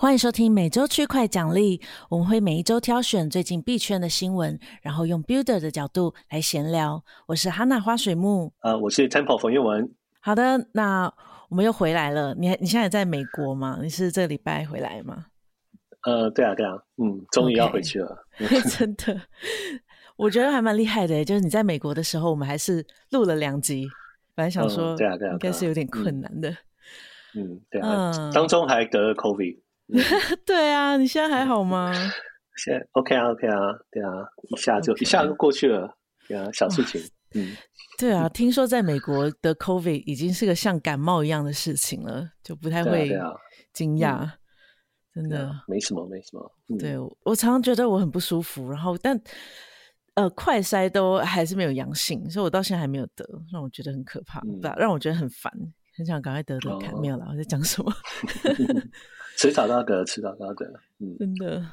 [0.00, 1.78] 欢迎收听每周区块奖励，
[2.08, 7.04] 我们会每一周挑选最近币圈的新闻，然后用 Builder 的角度来闲聊。
[7.26, 9.92] 我是哈娜花水木，呃，我是 Temple 冯彦文。
[10.20, 11.12] 好的，那
[11.50, 12.34] 我们又回来了。
[12.34, 13.78] 你你现在在美国吗？
[13.82, 15.26] 你是这个礼拜回来吗？
[16.04, 18.24] 呃，对啊，对啊，嗯，终于要回去了。
[18.38, 18.62] Okay.
[18.78, 19.20] 真的，
[20.16, 21.22] 我觉得还蛮厉害的。
[21.22, 23.86] 就是你在美国的时候，我们还是录了两集。
[24.34, 26.48] 本来想说，对啊，对啊，应该是有点困难的。
[27.34, 29.58] 嗯，对啊，嗯、当中还得了 COVID。
[30.46, 31.92] 对啊，你现在还好吗？
[32.56, 33.56] 现在 OK 啊，OK 啊，
[33.90, 34.10] 对啊，
[34.50, 35.02] 一下就 okay.
[35.02, 35.96] 一下就过去了，
[36.28, 37.00] 对啊，小事情。
[37.34, 37.56] 嗯，
[37.98, 43.10] 对啊，听说在美国的 COVID 已经是个像感冒一样的事情了，就不太会
[43.72, 44.08] 惊讶。
[44.08, 44.34] 啊啊
[45.14, 46.52] 嗯、真的、啊、没什么，没什么。
[46.68, 49.20] 嗯、对我常常觉得我很不舒服，然后但
[50.14, 55.52] 呃，快筛都还是没有阳性，所以我到现在还没有得，让我觉得很可怕，嗯、让我觉得很烦，
[55.96, 56.92] 很想赶快得得看。
[56.92, 57.92] 哦、没有了，我在讲什么？
[59.40, 60.66] 迟早都要得，迟早都要得。
[60.98, 61.64] 嗯，真的。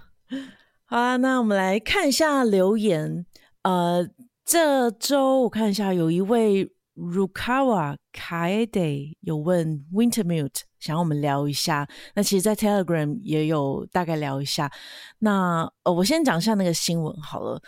[0.85, 3.25] 好啊，那我们来看一下留言。
[3.63, 4.07] 呃，
[4.45, 11.85] 这周我看一下，有一位 Rukawa Kaede 有问 Wintermute，想要我们聊一下。
[12.15, 14.71] 那其实，在 Telegram 也有大概聊一下。
[15.19, 17.61] 那呃，我先讲一下那个新闻好了。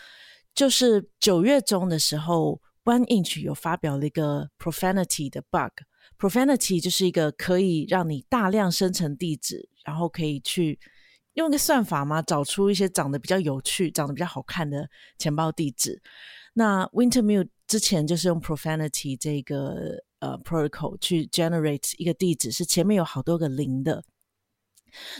[0.54, 5.84] 就是九月中的时候，One Inch 有发表了一个 Profanity 的 bug。
[6.18, 10.78] Profanity 就是一个可以让你大量生成地址，然后可以去
[11.34, 16.00] 用一个算法嘛，找出一些长得比较有趣、长得比较好看的钱包地址。
[16.54, 24.02] 那 Wintermute 之前就是用 Profanity 这个呃 protocol 去 generate 一个地址，是前面有好多个零的。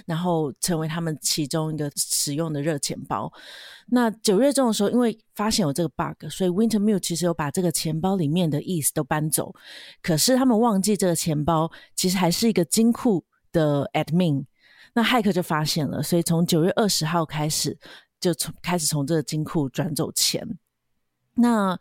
[0.05, 3.33] 然后成为他们其中一个使用的热钱包。
[3.87, 9.55] 那九月中的时候，因为发现有这个 bug，所以 Wintermute 其实有把这个钱包里面的 ETH 都搬走。
[10.03, 14.45] 可是他们忘记这个钱包其实还是一个金库的 admin。
[14.95, 17.79] 那骇客就发现了，所以从九月二十号开始
[18.19, 20.59] 就从开始从这个金库转走钱。
[21.35, 21.79] 那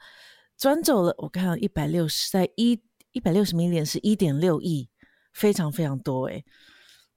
[0.57, 2.79] 转走了，我看到一百六十，在一
[3.11, 4.89] 一百六十 million 是一点六亿，
[5.33, 6.45] 非常非常多诶。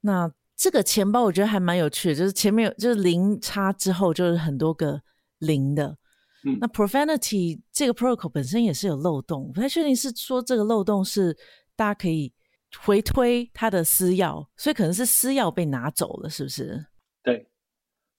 [0.01, 5.03] 那这个钱包我觉得还蛮有趣的，就是前面有就是零差之后就是很多个
[5.39, 5.97] 零的。
[6.45, 11.37] 嗯，那 Profanity 这个 protocol 本身也是有漏洞，不太确定是说这个漏洞是
[11.77, 12.33] 大家可以
[12.81, 16.87] 回推他的私钥，所以可能是私钥被拿走了，是不是？
[17.23, 17.47] 对，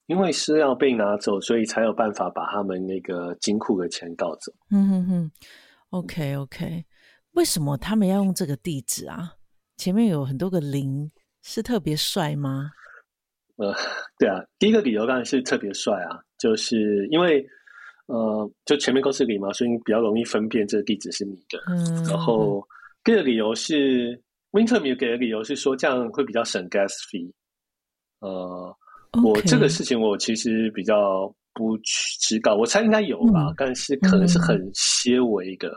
[0.07, 4.51] 因为私钥被拿走，所以才有办法把他们那个金库的钱盗走。
[4.71, 5.31] 嗯哼哼
[5.89, 6.85] ，OK OK，
[7.31, 9.33] 为什么他们要用这个地址啊？
[9.77, 11.11] 前面有很多个零。
[11.45, 12.71] 是特别帅吗？
[13.57, 13.75] 呃，
[14.17, 17.45] 对啊，第一个理由当然是特别帅啊，就是因为
[18.05, 21.61] 呃，就前面公司里嘛，所以你比较容易分辨这个地址是你的。
[21.67, 22.01] 嗯。
[22.05, 22.65] 然后
[23.03, 24.17] 第二个理由是
[24.53, 27.29] ，Wintermute 给的理由是说这样会比较省 gas fee。
[28.21, 28.73] 呃.
[29.21, 35.67] 我这个事情我其实比较不知道，我猜应该有吧，嗯、但是可能是很些微的，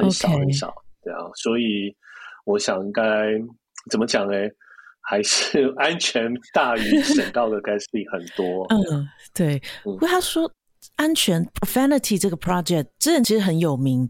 [0.00, 0.74] 嗯、很少很少。
[1.02, 1.94] 对啊，所以
[2.46, 3.02] 我想应该
[3.90, 4.32] 怎么讲呢？
[5.02, 8.66] 还是 安全大于省到的 gas fee 很多。
[8.70, 9.60] 嗯，对。
[9.84, 10.50] 不过他说
[10.96, 14.08] 安全 Profanity 这个 project 之前其实很有名，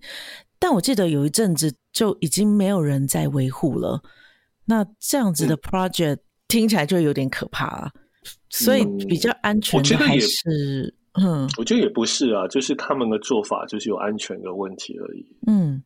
[0.66, 4.02] 但我记得有一阵子就已经没有人在维护了。
[4.64, 6.18] 那这样子的 project
[6.48, 7.92] 听起来就有点可怕啊。
[8.50, 15.24] 所以比较安全的还是嗯，我觉得也不是啊，就是他们的做法就是有安全的问题而已。
[15.46, 15.80] 嗯，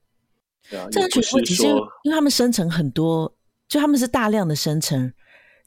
[0.70, 3.30] 对啊，这安全问题是因为他们生成很多。
[3.68, 5.12] 就他们是大量的生成，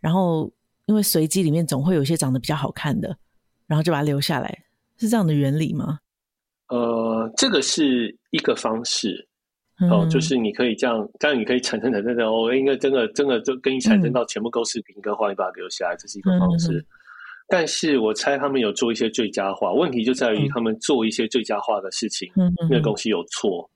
[0.02, 0.52] 然后
[0.88, 3.16] 因为随机里面总会有一些长得比较好看的，
[3.68, 4.66] 然后就把它留下来，
[4.98, 6.00] 是这样的原理吗？
[6.74, 9.28] 呃，这个是一个方式，
[9.80, 16.80] 嗯、哦，就是你可以这样，这样你可以产生产生的哦，应该真的真的就跟你产生到全部都是零，跟换一把留下来，这是一个方式。
[16.80, 16.86] 嗯、
[17.48, 23.70] 但是我猜他们有做一些最佳化，问题就在于他们做一些最佳化的事情，嗯、那个东西有错。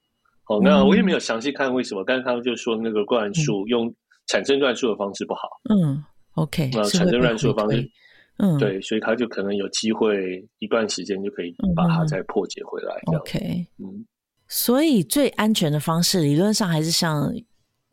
[0.48, 3.94] 哦，那我也没有详细看为什么，但是他们就说那个灌输用。
[4.30, 5.48] 产生乱数的方式不好。
[5.70, 6.04] 嗯
[6.34, 6.70] ，OK。
[6.74, 7.90] 那产生乱数的方式，
[8.38, 12.96] 嗯，对，所以他就可能有机会一段时间就可以把它再破解回来。
[13.18, 14.06] OK，嗯，
[14.48, 17.34] 所以最安全的方式理论上还是像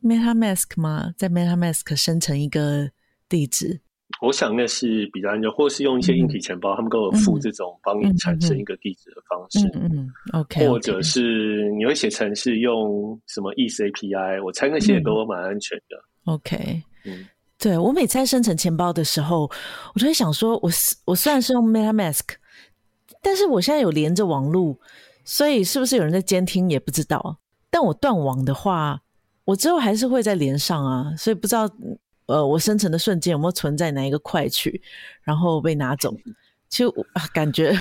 [0.03, 1.13] MetaMask 吗？
[1.17, 2.91] 在 MetaMask 生成一个
[3.29, 3.81] 地址。
[4.21, 9.67] 我想那是比较安全，或是用一些硬体钱包，他们都有附这种帮你产生一个地址的方式。
[9.75, 10.69] 嗯，OK。
[10.69, 15.97] 或者是你会写程式用什么 ETH API，我猜那些也都蛮安全的。
[16.27, 17.27] OK，嗯，
[17.59, 19.51] 对，我每次在生成钱包的时候，
[19.95, 20.71] 我就会想说，我
[21.05, 22.21] 我虽然是用 MetaMask，
[23.23, 24.79] 但是我现在有连着网路，
[25.25, 27.39] 所以是不是有人在监听也不知道。
[27.71, 29.01] 但我断网的话，
[29.45, 31.71] 我之后还是会再连上啊，所以不知道
[32.27, 34.83] 呃，我生成的瞬间有没有存在哪一个块去，
[35.23, 36.15] 然后被拿走？
[36.71, 36.93] 就
[37.33, 37.73] 感觉，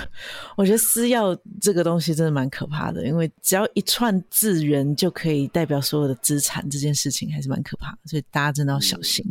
[0.55, 9.25] 我觉得私钥这个东西真的蛮可怕的，因为只要一串字元就可以代表所有的资产，这件事情还是蛮可怕的，所以大家真的要小心、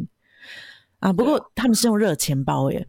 [1.02, 1.12] 啊。
[1.12, 2.86] 不过他们是用热钱包耶，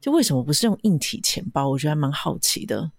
[0.00, 1.68] 就为什么不是用硬体钱包？
[1.68, 2.90] 我觉得还蛮好奇的，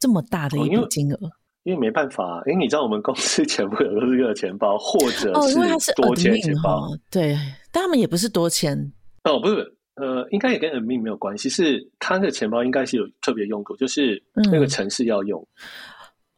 [0.00, 1.30] 这么大的一笔金额、哦
[1.62, 5.32] 因，因为没办法，因为你知道我们公司 全部有都是热钱包，或者
[5.78, 7.38] 是多钱钱包，哦、对，
[7.70, 8.92] 但他们也不是多钱
[9.22, 9.72] 哦，不是。
[9.96, 15.40] 呃，应该也跟 admin 没有关系，是他的钱包应该是有特别用途，就是那个城市要用。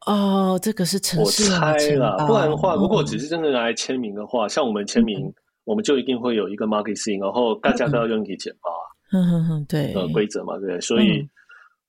[0.07, 5.35] 嗯、哦，这个是城市，我猜啦，不然的话，如果只是真的拿来签名的话，嗯、像我们签名、嗯，
[5.67, 8.85] 我们就一定会有一个 marketing，然后大家都要用你钱包啊。
[9.13, 10.81] 嗯哼哼，对，呃，规则嘛，对？
[10.81, 11.19] 所以，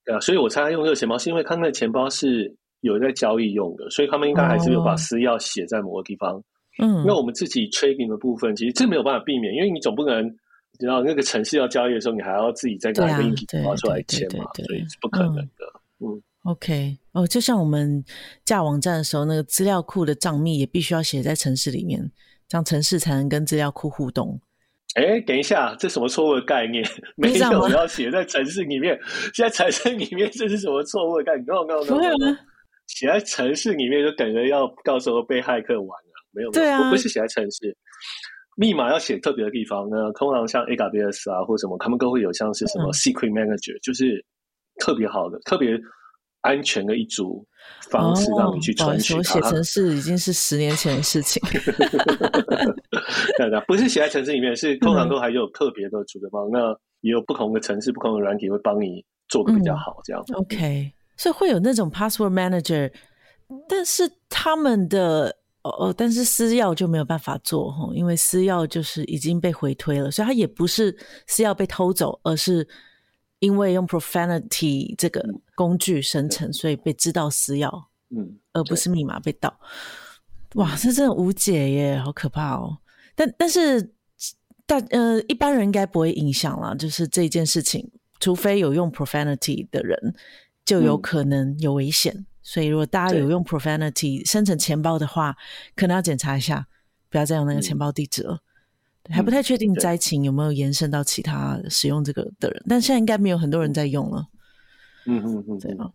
[0.04, 6.42] 对、嗯、啊，所以我猜他用这个钱包，是因为他那个钱包是有在交易用的，所以他们应该还是有把私钥写在某个地方。
[6.82, 10.30] 嗯，那我们自己 trading 的部分，其实这没有办法避免，因为你总不能。
[10.70, 15.64] 你知道那个城市要交易的时候，你还要自己再拿一个硬体拿出来签嘛，所以是不可能的。
[15.98, 18.04] 嗯，嗯，OK，哦，就像我们
[18.44, 22.08] 架网站的时候，那个资料库的账密也必须要写在城市里面，
[22.48, 24.40] 这样城市才能跟资料库互动。
[24.94, 26.82] 哎，等一下，这什么错误的概念？
[27.16, 28.98] 没有要写在城市里面。
[29.34, 32.36] 现在城市里面这是什么错误的概念？No No No No，
[32.86, 36.10] 写在城市里面就等于要到时候被骇客玩了。
[36.32, 37.76] 没有，对啊，我不是写在城市。
[38.56, 44.24] 密码要写特别的地方呢，通常像 AWS 啊或什么，他们都会有像是什么 Secret Manager，、嗯、就是
[44.80, 45.78] 特别好的、特别
[46.48, 47.46] 安全的一组
[47.90, 49.22] 方式让你去存取它。
[49.22, 51.42] 写、哦、程式已经是十年前的事情。
[53.36, 56.50] 对的，不是写在城市里面，是通常都还有特别的组的方、嗯。
[56.52, 60.36] 那也有不同的城市、不同的软体会帮你做的比较好，这样、嗯。
[60.36, 62.90] OK，所以会有那种 Password Manager，
[63.68, 65.36] 但是他们的。
[65.64, 70.96] 哦，但是私钥就没有办法做齁，因为私钥就是已经被回推了，所以它也不是
[71.26, 72.66] 私钥被偷走，而是
[73.38, 75.24] 因为用 Profanity 这个
[75.54, 77.70] 工具生成，所以被知道私钥，
[78.10, 79.58] 嗯，而不是密码被盗。
[80.54, 82.78] 哇，这真的无解耶，好可怕哦！
[83.14, 83.92] 但但是
[84.66, 87.90] 大呃一般人应该不会影响啦，就是这件事情，
[88.20, 90.14] 除非有用 Profanity 的人，
[90.64, 92.14] 就有可能有危险。
[92.14, 95.36] 嗯所以，如果大家有用 Profanity 生成钱包的话，
[95.76, 96.66] 可能要检查一下，
[97.10, 98.38] 不要再用那个钱包地址了。
[99.08, 104.26] 嗯、还不太确定灾情有没有延伸到其他使用这个的人，但现在应该没有很多人在用了。
[105.06, 105.90] 嗯嗯嗯，对啊。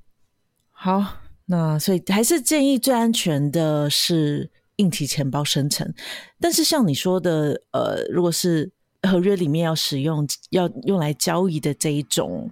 [0.72, 1.06] 好，
[1.46, 5.94] 那所以还是建议最安全的是硬体钱包生成。
[6.40, 8.72] 但是像你说的，呃，如果是
[9.04, 12.52] 合约里面要使用、要用来交易的这一种，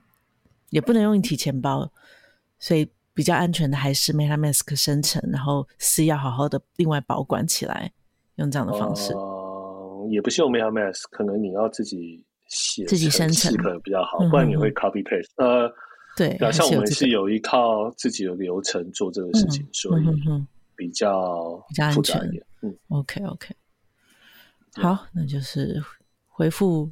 [0.69, 1.92] 也不能用硬体钱包，
[2.60, 2.90] 所以。
[3.13, 7.92] 比较安全的还是 MetaMask 生成，然后私钥好好的另外保管起来，
[8.36, 9.13] 用这样的方式。
[10.01, 15.30] 呃，也不是用 MetaMask，可能你要自己写自己生成可能比较好，不然你会 copy paste。
[15.36, 15.74] 嗯、呃，
[16.18, 20.03] 对，像我们是有一套自己的流程做这个事情，嗯、所以
[20.75, 22.45] 比较比较安全一点。
[22.62, 23.56] 嗯，OK OK，
[24.74, 25.81] 好，那就是
[26.27, 26.92] 回复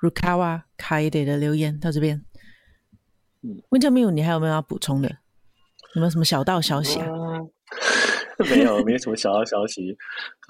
[0.00, 2.24] Rukawa Kaide 的留言到这边。
[3.42, 5.08] 嗯，Wintermute，你还有没有要补充的？
[5.94, 7.06] 有没有什么小道消息啊？
[8.42, 9.96] 嗯、 没有，没什么小道消息。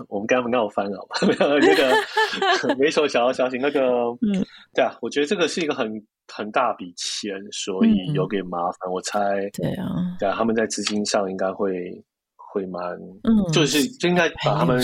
[0.08, 3.58] 我们刚刚刚好翻了， 没有那个， 没什么小道消息。
[3.58, 3.80] 那个，
[4.20, 4.44] 嗯，
[4.74, 5.90] 对啊，我觉得这个是一个很
[6.28, 8.88] 很大笔钱，所以有点麻烦。
[8.88, 9.86] 嗯、我猜，对啊，
[10.18, 11.92] 对啊，他们在资金上应该会
[12.36, 12.82] 会蛮，
[13.24, 14.82] 嗯，就是就应该把他们，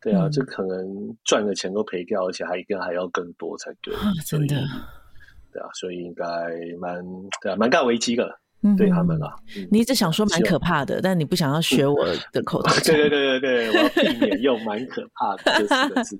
[0.00, 0.78] 对啊，就可能
[1.24, 4.56] 赚的钱都赔掉，而且还应该还要更多才对，啊、真的，
[5.52, 6.24] 对啊，所以应该
[6.78, 7.02] 蛮
[7.40, 8.38] 对啊，蛮大危机的。
[8.78, 12.96] 对他们了、嗯，你一直想说蛮可怕的，但你不想要学我的口头 禅。
[12.96, 16.18] 对对对对对，我要避免用蛮可怕的这四个字，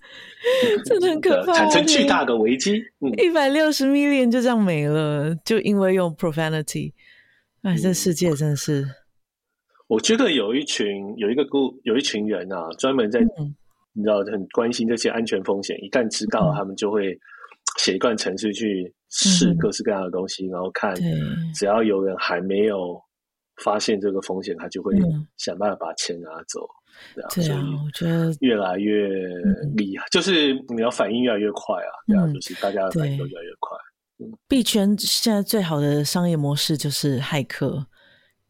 [0.85, 2.83] 真的很可怕，产生巨大的危机。
[3.17, 6.93] 一百六十 million 就这样没了，就因为用 profanity。
[7.63, 8.91] 哎，这世界真的是、嗯……
[9.87, 13.55] 我觉得有一群有一个故有一群人啊，专门在、嗯、
[13.95, 17.19] 你知道很关心这些安全风险，一旦知道，他们就会
[17.79, 18.93] 写一段程序去。
[19.14, 20.94] 试各式各样的东西，嗯、然后看，
[21.54, 23.00] 只要有人还没有
[23.62, 24.92] 发现这个风险，他就会
[25.37, 26.66] 想办法把钱拿走。
[27.33, 29.09] 对啊，我觉得越来越
[29.76, 31.90] 厉害，就是你要反应越来越快啊。
[32.06, 33.78] 对啊，就是大家的反应都越来越快。
[34.49, 37.87] 币圈现在最好的商业模式就是骇客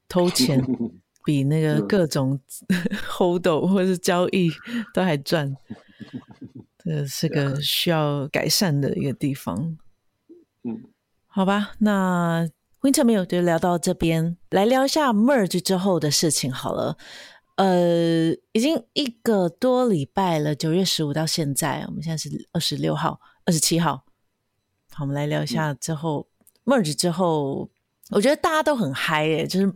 [0.08, 0.62] 偷钱，
[1.24, 2.40] 比那个各种
[3.08, 4.50] HODL 或是交易
[4.92, 5.54] 都还赚。
[6.84, 9.78] 这是个需要改善的一个地方。
[10.64, 10.82] 嗯，
[11.26, 12.48] 好吧，那
[12.80, 16.96] Wintermute 就聊到这边，来聊一下 Merge 之后的事情好了。
[17.56, 24.04] 呃，已经一个多礼拜了，九月十五到现在，我们现在是二十六号、二十七号。
[24.92, 26.26] 好，我们来聊一下之后、
[26.64, 27.68] 嗯、merge 之后，
[28.10, 29.72] 我觉得大家都很嗨诶，就是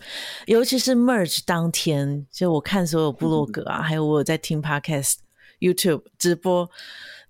[0.47, 5.17] 尤其是 merge 当天，就我看所有部落格啊，嗯、还有我有在听 podcast、
[5.61, 6.69] YouTube 直播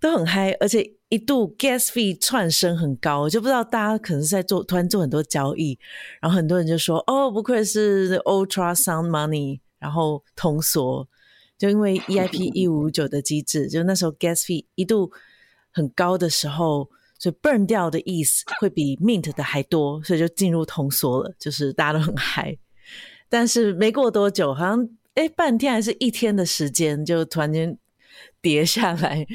[0.00, 5.78] 都很嗨，而且一度 gas fee 窜升很高，我就不知道大家可能是在做突然做很多交易，
[6.20, 9.60] 然后很多人就说哦，不愧是 ultra sound money。
[9.80, 11.06] 然后通缩，
[11.56, 15.08] 就因为 EIP 一五五九的机制，就那时候 gas fee 一度
[15.70, 22.58] 很高的时候，所以 burn 掉的 ETH 会比 mint 的还多，所以就进入通缩了，就是大家都很嗨。
[23.28, 27.78] 但是没过多久，好像诶半天还是一天的时间，就突然间
[28.40, 29.26] 跌下来，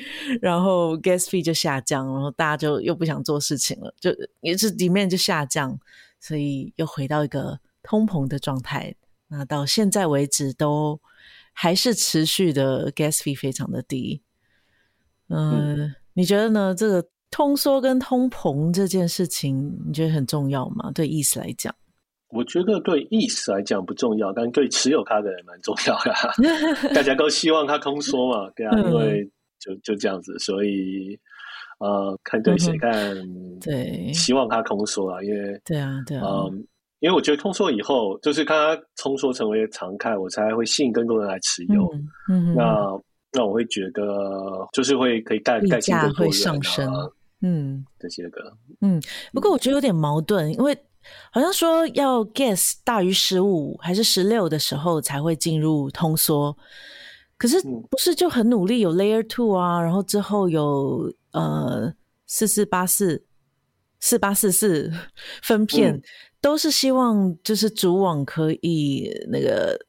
[0.41, 4.11] 然后 gas fee 就下降，然后大家就又不想做事情了，就
[4.41, 5.79] 也是里面就下降，
[6.19, 8.95] 所以又回到一个通膨的状态。
[9.27, 10.99] 那到现在为止都
[11.53, 14.21] 还是持续的 gas fee 非常的低，
[15.27, 16.75] 呃、嗯，你觉得呢？
[16.75, 20.91] 这个通缩跟通膨这件事情，你觉得很重要吗？
[20.91, 21.73] 对意思来讲，
[22.33, 26.13] 我觉得对 ETH 来讲不重要，但对持有它的人蛮重要的。
[26.93, 29.23] 大家都希望它通缩嘛，对啊，因为
[29.59, 31.17] 就就这样子，所以
[31.79, 32.91] 呃，看对谁看，
[33.59, 36.65] 对，希望它通缩啊，因为对啊，对啊，嗯。
[36.99, 41.83] 因为我觉得通缩以后，就是看它通缩成为常态，我才会吸引更多人来持有。
[42.29, 42.87] 嗯，嗯那
[43.33, 44.01] 那我会觉得，
[44.71, 46.89] 就是会可以带带进更多人、啊、会上升。
[47.41, 48.41] 嗯，这些个。
[48.79, 49.01] 嗯，
[49.33, 50.73] 不过我觉得有点矛盾，因为
[51.31, 56.57] 好像说要 guess 大于十五还是十六的时候才会进入通缩，
[57.37, 61.93] 可是不是就很努力有 layer two 啊，然后之后有呃
[62.27, 63.25] 四四八四
[63.99, 64.91] 四八四四
[65.41, 65.93] 分片。
[65.93, 66.01] 嗯
[66.43, 69.79] 都是希望就是主网可以那个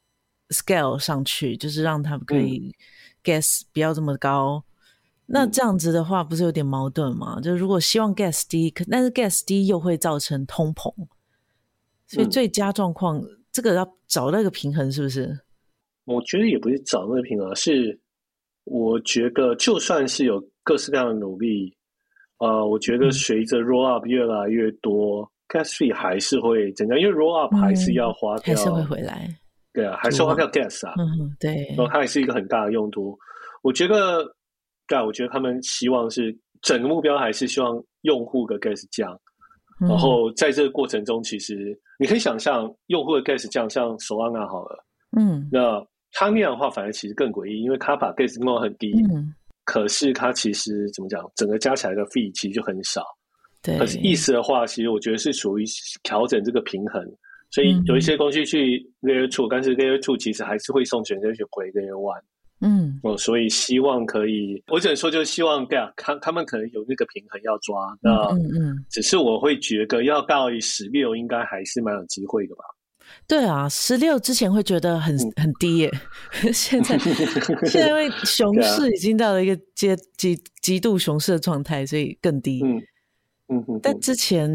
[0.50, 2.72] scale 上去，就是让他们可以
[3.24, 4.62] gas 不要这么高。
[5.34, 7.40] 嗯、那这样子的话，不是有点矛盾吗？
[7.40, 10.92] 就如果希望 gas 低，可但是 gas 低又会造成通膨，
[12.06, 15.38] 所以最佳状况，嗯、这个要找那个平衡，是不是？
[16.04, 17.98] 我觉得也不是找那个平衡，是
[18.64, 21.76] 我觉得就算是有各式各样的努力，
[22.38, 25.22] 呃，我觉得随着 roll up 越来越多。
[25.22, 29.28] 嗯 gas fee 还是会增加，因为 roll up 还是要花掉，嗯、还是会回来。
[29.74, 30.94] 对啊，还是花掉 gas 啊。
[30.96, 31.66] 嗯，对。
[31.76, 33.16] 然后它也是一个很大的用途。
[33.62, 34.24] 我觉得，
[34.86, 39.18] 对啊，我觉得他们希望是整个目标还是希望用户的 gas 降。
[39.80, 44.84] 嗯、然后在这个过程中，其实你可以想象，用户的 gas 降，像 Solana 好了，
[45.16, 53.02] 嗯，那他那样的话，反而其实更诡异，因为他把 gas 弄得很低，嗯，可是他其实怎么讲，整个加起来的 fee 其实就很少。
[53.62, 55.64] 对可是意思的话，其实我觉得是属于
[56.04, 57.02] 调整这个平衡，
[57.50, 62.22] 所以有一些东西去 Layer Two，、嗯、但是 Layer Two 其实还是会送选择去回 Layer One。
[62.64, 67.96] 嗯，哦，所以希望可以，我只能说就是希望对啊，他他们可能有那个平衡要抓。
[68.00, 72.64] 那嗯嗯，只是我会觉得要到十六，应该还是蛮有机会的吧？
[73.28, 75.90] 对啊，十六之前会觉得很很低耶，
[76.42, 82.62] 嗯、 现在现在因为 熊市已经到了一个阶极极度熊市的状态，所以更低。
[82.64, 82.82] 嗯。
[83.48, 84.48] 嗯哼，但之前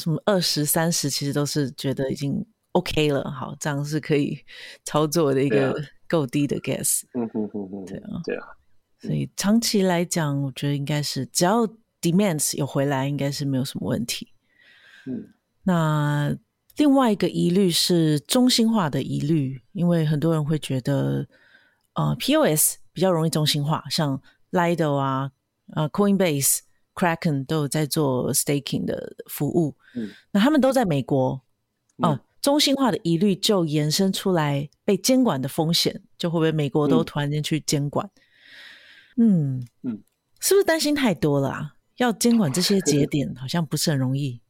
[0.00, 4.36] 什么二十三十，其实都是觉得已经 OK 了，好，这样是可以
[4.84, 5.80] 操作的一个
[6.12, 7.02] 够低的 gas。
[7.14, 8.46] 嗯哼哼哼，对啊，对啊，
[9.00, 11.66] 所以长期来讲，我觉得应该是只要
[12.00, 14.28] demands 有回来，应该是没有什么问题。
[15.06, 16.36] 嗯，那
[16.76, 21.26] 另外一个疑虑是中心化的疑虑，因为很多人会觉得，
[21.94, 25.32] 呃，POS 比较容易中心化，像 Lido 啊，
[25.74, 26.60] 呃，Coinbase。
[26.94, 31.40] Kraken 都有在做 staking 的服务，嗯，那他们都在美国，
[31.96, 38.04] 嗯、哦，中心化的疑虑就延伸出来，被监管的风险就会不会美国都突然间去监管？
[39.16, 40.02] 嗯嗯，嗯
[40.40, 41.72] 是不是担心太多了啊？
[41.98, 44.40] 要监管这些节 点，好像不是很容易。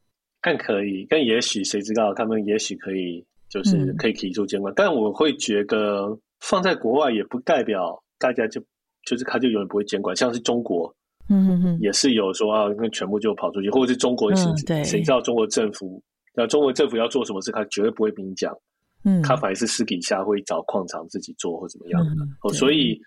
[0.40, 4.72] 但可以，但也许谁知道，他们也许可以，就是可以提出监管。
[4.72, 8.58] 嗯、但我会觉得放在国外也不代表大家就
[9.04, 10.92] 就是他就永远不会监管，像是中国。
[11.28, 16.02] 嗯哼哼，也是有说啊，那全部就跑出去，或者是中国谁、嗯、对谁知道中国政府？
[16.34, 18.56] 那中国政府要做什么事，他绝对不会明讲。
[19.04, 22.24] 嗯，他反而是私底下会找矿场自己做或怎么样的。
[22.24, 23.00] 嗯、哦，所以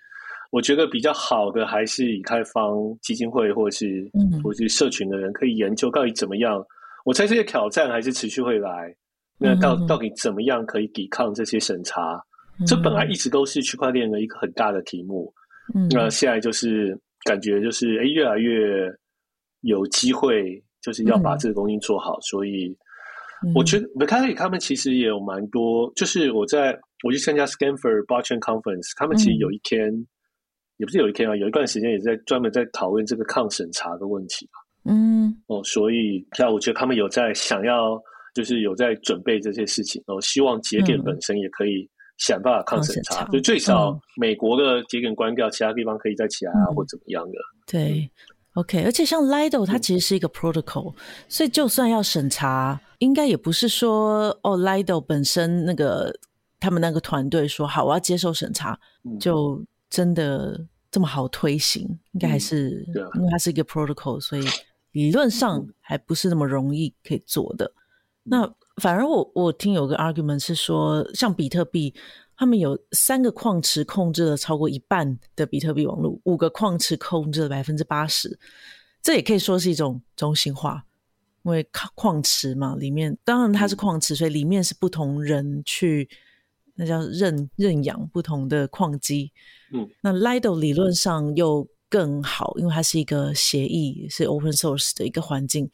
[0.51, 6.65] 我觉得比较好的还是以太坊基金会或者是、嗯、或者是社群的人可以研究到底怎么样。
[7.03, 8.95] 我猜这些挑战还是持续会来。
[9.37, 12.21] 那到到底怎么样可以抵抗这些审查？
[12.59, 15.33] 嗯、这本来一直都是区块链的一个很大的题目。
[15.73, 16.97] 嗯，那现在就是。
[17.25, 18.87] 感觉就是哎，越来越
[19.61, 22.19] 有机会，就是要把这个东西做好。
[22.19, 22.77] 嗯、所以
[23.53, 30.07] 我觉得 Vitalik 他们其实也有蛮多，就是我在我去参加 Stanford Blockchain Conference，他们其实有一天，嗯、
[30.77, 34.49] 也不是有一天啊，有一段时间也在专门在讨论这个抗审查的问题。
[34.85, 38.01] 嗯，哦，所以那我觉得他们有在想要，
[38.33, 47.37] 就是有在准备这些事情，哦，希望节点本身也可以想办法抗审查，嗯、就最少美国的节点关掉，嗯、其他地方可以再起来啊，嗯、或怎么样的。
[47.67, 48.09] 对。
[48.53, 50.95] OK，而且像 Lido 它其实是一个 protocol，、嗯、
[51.27, 56.13] 所以就算要审查，应该也不是说哦 Lido 本身那个
[56.59, 60.59] 他们那个团队说好我要接受审查，嗯、就真的
[60.89, 61.83] 这么好推行，
[62.13, 64.45] 应该还是、嗯、因为它是一个 protocol，所以
[64.91, 67.65] 理论上还不是那么容易可以做的。
[67.65, 67.73] 嗯、
[68.23, 71.93] 那反而我我听有个 argument 是说，像比特币。
[72.37, 78.37] 他们有三个矿池控制了超过一半的比特币网络，五个矿池控制了百分之八十，
[79.01, 80.83] 这也可以说是一种中心化，
[81.45, 86.09] 因为矿池嘛，里面当然它是矿池，所以里面是不同人去，
[86.73, 89.31] 那叫认认养不同的矿机。
[89.71, 95.69] 嗯，那 Lido 理论上又更好，因为它是一个协议，是 open source 的一个环境，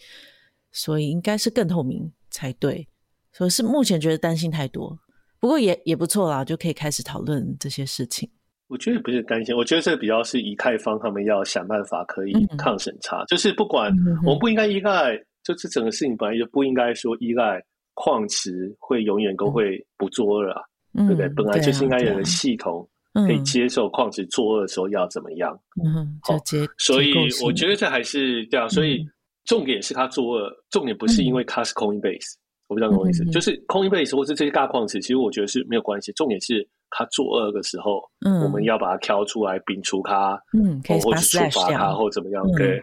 [0.74, 2.88] 所以应该是更透明才对。
[3.32, 5.00] 所以是目前觉得担心太多。
[5.40, 8.30] 不过也也不错啦，就可以开始讨论这些事情。
[8.68, 17.62] 我觉得不是担心，我觉得这比较是以太坊他们要想办法可以抗审查，嗯、就是不管、嗯、我们不应该依赖，就这整个事情本来就不应该说依赖
[17.94, 20.62] 矿池会永远都会不作恶啊，
[20.94, 21.30] 嗯、对不对？
[21.30, 25.58] 本来就是应该有个系统可以接受矿池作恶的时候要怎么样。
[25.84, 26.36] 嗯，好，
[26.78, 28.70] 所以我觉得这还是这样。
[28.70, 29.06] 所以
[29.46, 32.36] 重点是他作恶，重点不是因为他是 Coinbase。
[32.68, 36.14] 我不知道什么意思，嗯、就是 Coinbase 或是这些大矿池，其实我觉得是没有关系。
[36.14, 42.82] 重点是他作恶的时候，嗯，我们要把它挑出来，摒除它，嗯，可以或者处罚它，或怎么样，对，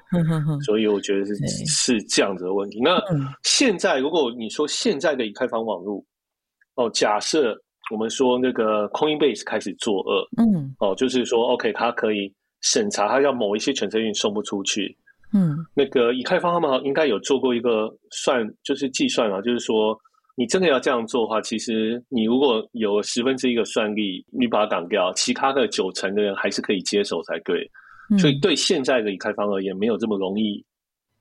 [0.63, 1.37] 所以我觉得是
[1.67, 2.81] 是这样子的问题。
[2.83, 3.01] 那
[3.45, 6.03] 现在，如果你说现在的以太坊网络，
[6.75, 7.55] 哦，假设
[7.93, 14.97] 我们说那个 Coinbase 开始作恶，嗯，哦，就是说 OK，它可以审查，它要某一些权证送不出去。
[15.35, 19.95] 嗯，那个以太坊他们应该有做过一个算，就是计算啊，就是说
[20.39, 27.69] 你真的要这样做的话，其实你如果有十分之一个算力，你把它挡掉，其他的九成的人还是可以接手才对。
[28.11, 30.65] 嗯、所以对现在的以太坊而言，没有这么容易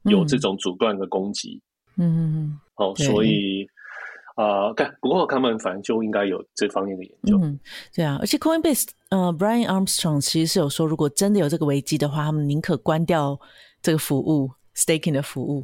[0.03, 1.59] 有这种阻断的攻击。
[1.97, 2.59] 嗯嗯嗯。
[2.75, 3.67] 哦，所以
[4.35, 7.39] 啊，对、呃，不过他们反正就应该有这方面的研究。
[7.41, 7.59] 嗯，
[7.95, 13.37] 对啊，而且 Coinbase 呃，Brian Armstrong 其实是有说，如果真的有这个危机的话，他们宁可关掉。
[13.79, 15.63] 这个服务 staking 的服务，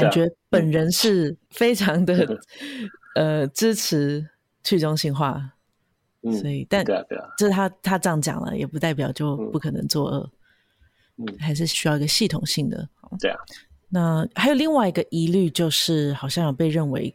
[0.00, 2.38] 感觉本人是非常的、
[3.14, 4.28] 呃支持
[4.62, 5.52] 去中心化，
[6.22, 6.84] 嗯、所以但
[7.36, 10.30] 这是他他这样讲了，也不代表就不可能作恶，
[11.16, 12.88] 嗯，还是需要一个系统性的。
[13.20, 13.38] 对啊，
[13.88, 17.14] 那还有另外一个疑虑，就是好像有被认为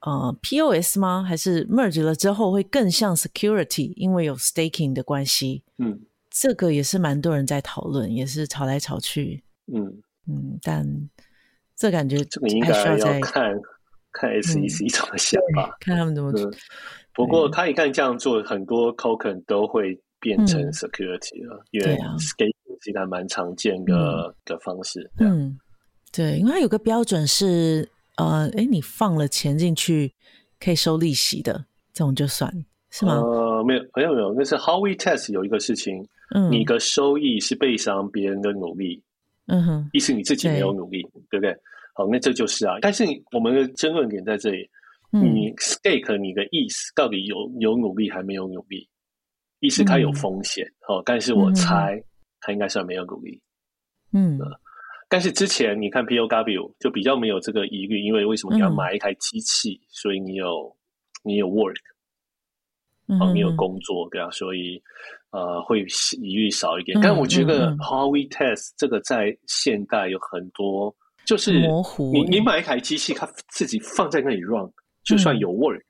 [0.00, 1.22] 呃 POS 吗？
[1.22, 5.62] 还是 merge 了之后会更像 security，因为有 staking 的关系。
[5.78, 9.42] 嗯，这个也是蛮多人在讨论，也是吵来吵去。
[9.72, 10.86] 嗯嗯，但
[11.76, 13.52] 这感觉这个应该要看
[14.12, 16.50] 看 SEC 怎么想吧，看他们怎么做。
[17.12, 25.10] 不过他一看这样做，很多 token 都会变成 security 了，因为 staking 是一个蛮常见的的方式。
[25.18, 25.58] 嗯，
[26.12, 30.12] 对，因为它有个标准是，呃，哎，你放了钱进去
[30.58, 32.52] 可以收利息的，这种就算
[32.90, 33.14] 是吗？
[33.14, 39.02] 呃，没有，没有，没有，那是 Howey Test 有一个事情，嗯，你的收益是背上别人的努力。
[39.46, 41.56] 嗯哼，意思你自己没有努力，对，对不对？
[41.94, 42.76] 好，那这就是啊。
[42.80, 44.68] 但是我们的争论点在这里，
[45.12, 48.88] 嗯、你 stake 你的意思到底有有努力还没有努力？
[49.60, 52.02] 意思它有风险，好、嗯，但是我猜
[52.40, 53.40] 它应该算没有努力。
[54.12, 54.38] 嗯，
[55.08, 59.80] 但是之前你看 POW 就比较没有这个疑虑，因为为什么你要买一台机器？
[59.82, 60.76] 嗯、所以你有
[61.22, 61.76] 你有 work，
[63.18, 64.80] 好，你有工作，对啊，所以。
[65.34, 65.84] 呃，会
[66.22, 70.94] 疑虑少一点，但我觉得 Howey Test 这个在现代有很多，
[71.26, 72.12] 就是模糊。
[72.12, 74.70] 你你买一台机器，它自己放在那里 run，
[75.02, 75.80] 就算有 work，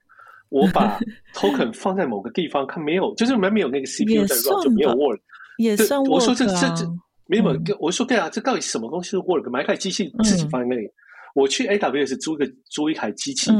[0.48, 0.98] 我把
[1.36, 5.20] token 放在某个地方，它没有，就是没没有那个 CPU 在 run 就没有 work，
[5.58, 6.02] 也算。
[6.04, 6.86] 我说这这这
[7.26, 7.44] 没有，
[7.78, 9.50] 我说对啊，这到底什么东西是 work？
[9.50, 10.88] 买一台机器自己放在那里，
[11.34, 13.52] 我去 AWS 租个租一台机器，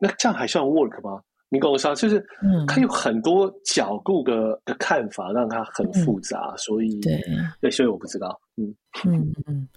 [0.00, 1.22] 那这样还算 work 吗？
[1.52, 2.24] 你跟我说，就是
[2.66, 7.20] 他有很多角度的的看法，让他很复杂，所以对。
[7.60, 8.72] 对，所以我不知道，嗯。
[9.04, 9.68] 嗯嗯，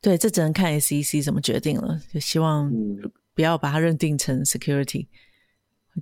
[0.00, 1.98] 对，这只能看 SEC 怎么决定了。
[2.12, 2.72] 就希望
[3.34, 5.06] 不要把它认定成 security，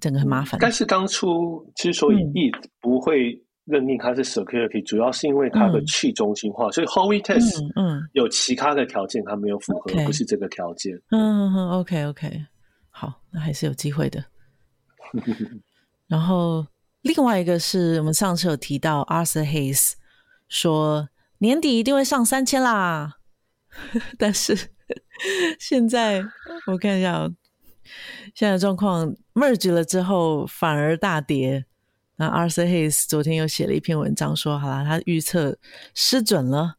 [0.01, 0.59] 整个很麻烦。
[0.61, 10.95] 但是当初之所以一不会认定它是 security，主要是因为它的去中心化，所以 Howey Test 嗯有其他的条件它没有符合，不是这个条件。
[11.11, 12.47] 嗯嗯 OK OK，
[12.89, 14.25] 好，那还是有机会的。
[16.09, 16.67] 然后
[17.03, 19.93] 另外一个是我们上次有提到 Arthur Hayes
[20.49, 23.17] 说年底一定会上三千啦，
[24.19, 24.71] 但是
[25.61, 26.25] 现在
[26.67, 27.31] 我看一下，
[28.35, 31.65] 现在状况 merge 了之后反而大跌。
[32.21, 35.57] 那 Arthur Hayes 昨天又写了一篇文章说，好啦，他预测
[35.95, 36.75] 失准了。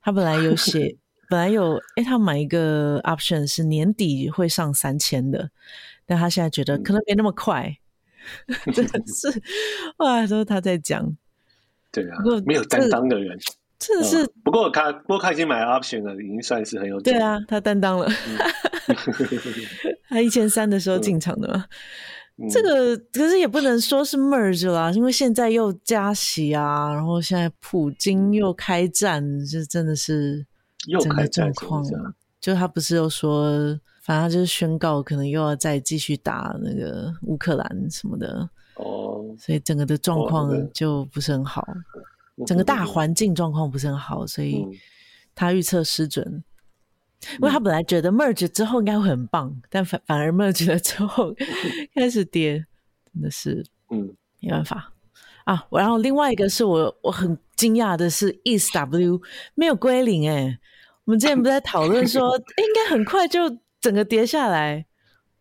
[0.00, 0.96] 他本来有写，
[1.28, 5.50] 本来有，诶，他买一个 option 是年底会上三千的，
[6.08, 7.76] 但他现在觉得可能没那么快。
[8.74, 9.28] 真的是，
[9.98, 11.16] 哇，都是他在讲。
[11.92, 12.16] 对啊，
[12.46, 13.38] 没有担当的人，
[13.78, 14.24] 真的是。
[14.24, 16.98] 嗯、不过他，不过他已经买 option 了，已经算是很有。
[17.00, 18.06] 对啊，他担当了。
[18.06, 18.38] 嗯、
[20.08, 21.64] 他一千三的时候进场的嘛。
[22.36, 30.46] 嗯这个可是也不能说是 merge 啦，因为现在又加息啊，然后现在普京又开战，这真的是
[31.00, 31.84] 整个状况。
[32.40, 33.76] 就他不是又说，
[34.08, 41.62] 反正就是宣告可能又要再继续打那个乌克兰什么的哦，所以整个的状况就不是很好，
[42.46, 44.66] 整个大环境状况不是很好，所以
[45.34, 46.42] 他预测失准。
[47.32, 51.34] 因为他本来觉得 merge 之后应该会很棒，嗯、但反反而 merge 了之后
[51.94, 52.64] 开始跌，
[53.12, 54.08] 真的是，嗯，
[54.40, 54.90] 没办法
[55.44, 55.66] 啊。
[55.70, 59.20] 然后另外一个是我我很惊讶的是，ETHW
[59.54, 60.58] 没有归零哎。
[61.04, 63.40] 我们之前不是在讨论说 应该很快就
[63.80, 64.84] 整个跌下来，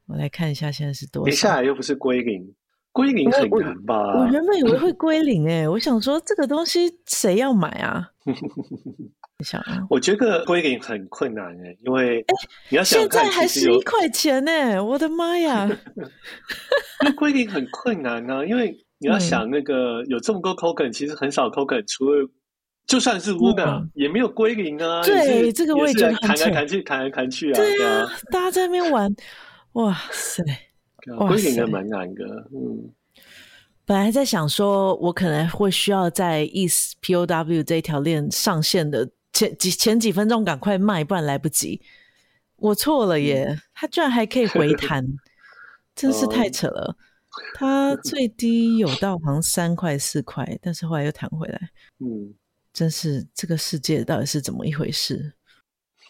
[0.08, 1.26] 我来看一下现在是多少？
[1.26, 2.54] 跌下来又不是归零，
[2.91, 4.19] 归零很难吧？
[4.19, 8.12] 我，原本以为会归零哎，我想说这个东西谁要买啊？
[9.39, 12.26] 你想啊，我觉得归零很困难哎，因为
[12.69, 15.69] 你要想现在还十一块钱呢，我的妈呀！
[17.06, 22.28] 那归零很困难啊，因为你要想那个有这么多 token，其实很少 token，除了
[22.88, 25.04] 就算是 Luna 也没有归零啊。
[25.04, 27.56] 对，这个我也觉得砍来砍去，砍来砍去啊。
[27.56, 29.15] 对啊，大家在那边玩，
[29.73, 30.43] 哇塞，
[31.17, 32.23] 归零也蛮难的。
[32.52, 32.89] 嗯，
[33.86, 39.10] 本来在想说，我可能会需要在 ETH POW 这条链上线的。
[39.34, 41.80] 前几前几分钟赶快卖，不然来不及。
[42.56, 45.06] 我错了耶，他居然还可以回 弹，
[45.93, 46.95] 真是太扯了。
[47.54, 51.69] 他最低有到好像三块四块，但是后来又弹回来。
[52.00, 52.34] 嗯，
[52.78, 55.34] 真是这个世界到底是怎么一回事？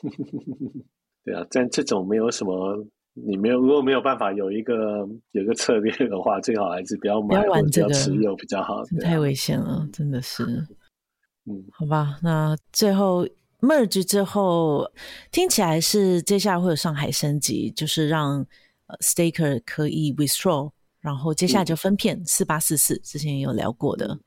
[1.23, 8.84] 对啊，但这种没有什么，你没有如果没有办法有一个有一个策略的话，最好还是不要买，不要玩这个，持有比较好。
[8.99, 10.43] 太危险了，真的是。
[11.49, 13.25] 嗯，好吧，那最后
[13.62, 14.91] merge 之后，
[15.32, 18.45] 听起来是接下来会有上海升级，就是让
[18.88, 24.19] 呃 staker 可以 withdraw，然后接下来就分片四八四四，之前也有聊过的，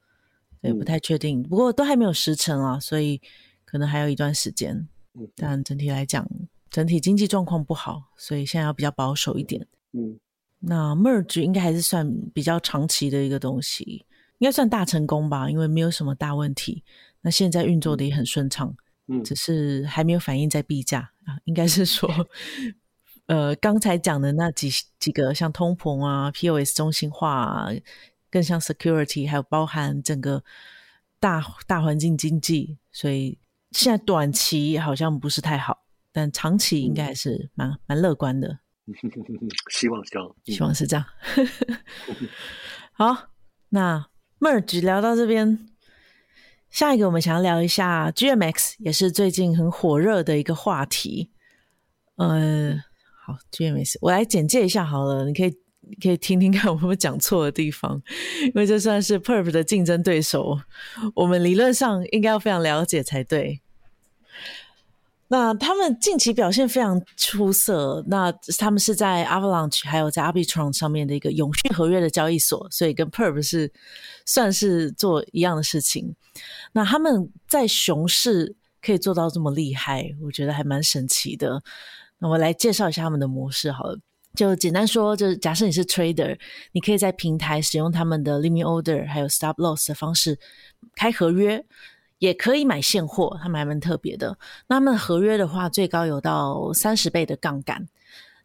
[0.62, 3.20] 对，不太确定，不过都还没有时辰啊，所以
[3.64, 4.88] 可能还有一段时间。
[5.34, 6.26] 但整体来讲，
[6.70, 9.66] 整体经济状况不好，所以现在要比较保守一点。
[9.92, 10.18] 嗯，
[10.60, 14.06] 那 merge 应该还是算比较长期的一个东西，
[14.38, 16.84] 应该算大成功吧，因为没有什么大问题。
[17.22, 18.74] 那现在运作的也很顺畅，
[19.08, 22.08] 嗯，只是还没有反映在币价啊，应该是说，
[23.26, 27.68] 呃，刚才讲的那几几个，像通膨啊、POS 中心化啊，
[28.30, 30.42] 更像 security，还有包含整个
[31.18, 33.38] 大大环境经济，所以
[33.72, 38.60] 现在短期好像不是太好，但长期应该还是蛮蛮乐观的。
[39.70, 41.04] 希望是这样希望是这样。
[42.92, 43.30] 好，
[43.68, 44.08] 那
[44.40, 45.66] Merge 聊到这边。
[46.70, 51.32] 下一个，我们想要聊一下 GMX，也是最近很火热的一个话题。
[52.14, 52.80] 呃，
[53.24, 55.54] 好，GMX，我来简介一下好了，你可以你
[56.02, 58.00] 可以听听看我们讲错的地方，
[58.46, 60.58] 因为这算是 Perp 的竞争对手，
[61.14, 63.60] 我们理论上应该要非常了解才对。
[65.32, 68.04] 那他们近期表现非常出色。
[68.08, 73.72] 那他们是在 Avalanche 还有在 Arbitrum 上面的一个永续合约的交易所，所以跟 Perp 是
[74.26, 76.16] 算是做一样的事情。
[76.72, 81.62] 那他们在熊市可以做到这么厉害，我觉得还蛮神奇的。
[82.18, 84.00] 那我来介绍一下他们的模式好了，
[84.40, 86.38] 就简单说，就是假设你是 Trader，
[86.72, 90.38] 你可以在平台使用他们的 Limit Order 还有 Stop Loss 的方式
[90.94, 91.62] 开合约。
[92.20, 94.38] 也可以买现货，他们还蛮特别的。
[94.66, 97.88] 那他们合约的话，最高有到三十倍的杠杆。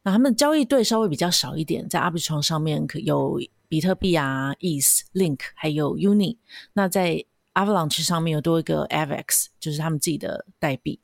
[0.03, 6.37] 那他们交易对稍微比较少一点，在 Arbitrum 上面可有比特币啊、ETH、Link 还有 Uni。
[6.71, 10.99] 那在 Avalanche 上面有多一个 AVAX，就是他们自己的代币。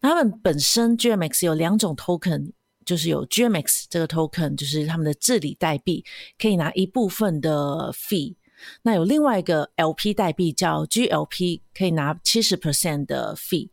[0.00, 2.52] 那他们本身 GMX 有两种 Token，
[2.84, 6.04] 就是有 GMX 这个 Token，就是他们的治理代币，
[6.38, 8.36] 可以拿一部分的 Fee。
[8.82, 13.68] 那有另外一个 LP 代币叫 GLP，可以拿七十 percent 的 fee。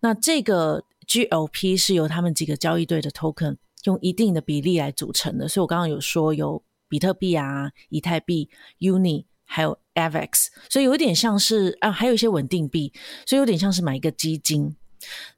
[0.00, 5.48] 那这个 GLP 是由他们几个交易队的 token 用一定的比例来组成的。
[5.48, 8.48] 所以我刚刚有说有比特币啊、以太币、
[8.80, 12.92] Uni 还有 AVX，所以有点像是啊，还有一些稳定币，
[13.26, 14.76] 所以有点像是买一个基金。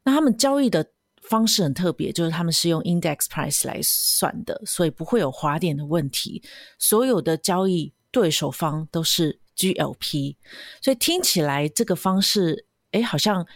[0.05, 0.85] 那他们交易的
[1.31, 6.43] 方式很特别，就是他们是用 index price 来算的，所以不会有滑点的问题。
[6.79, 10.37] 所有的交易对手方都是 GLP，
[10.83, 13.47] 所以听起来这个方式，诶，好像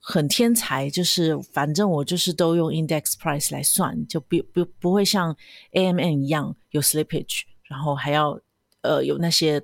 [0.00, 0.90] 很天才。
[0.90, 5.36] 就是反正我就是都用 index price 来算，就不不不会像
[5.72, 8.40] AMM 一样有 slippage，然后还要
[8.80, 9.62] 呃有那些。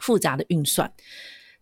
[0.00, 0.88] 复杂的运算，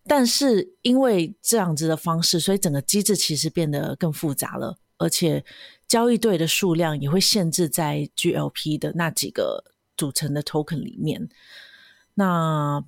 [0.06, 5.44] 但是因为这样子的方式，所以整个机制其实变得更复杂了，而且
[5.86, 9.64] 交易对的数量也会限制在 GLP 的那几个
[9.96, 11.28] 组成的 token 里面。
[12.14, 12.82] 那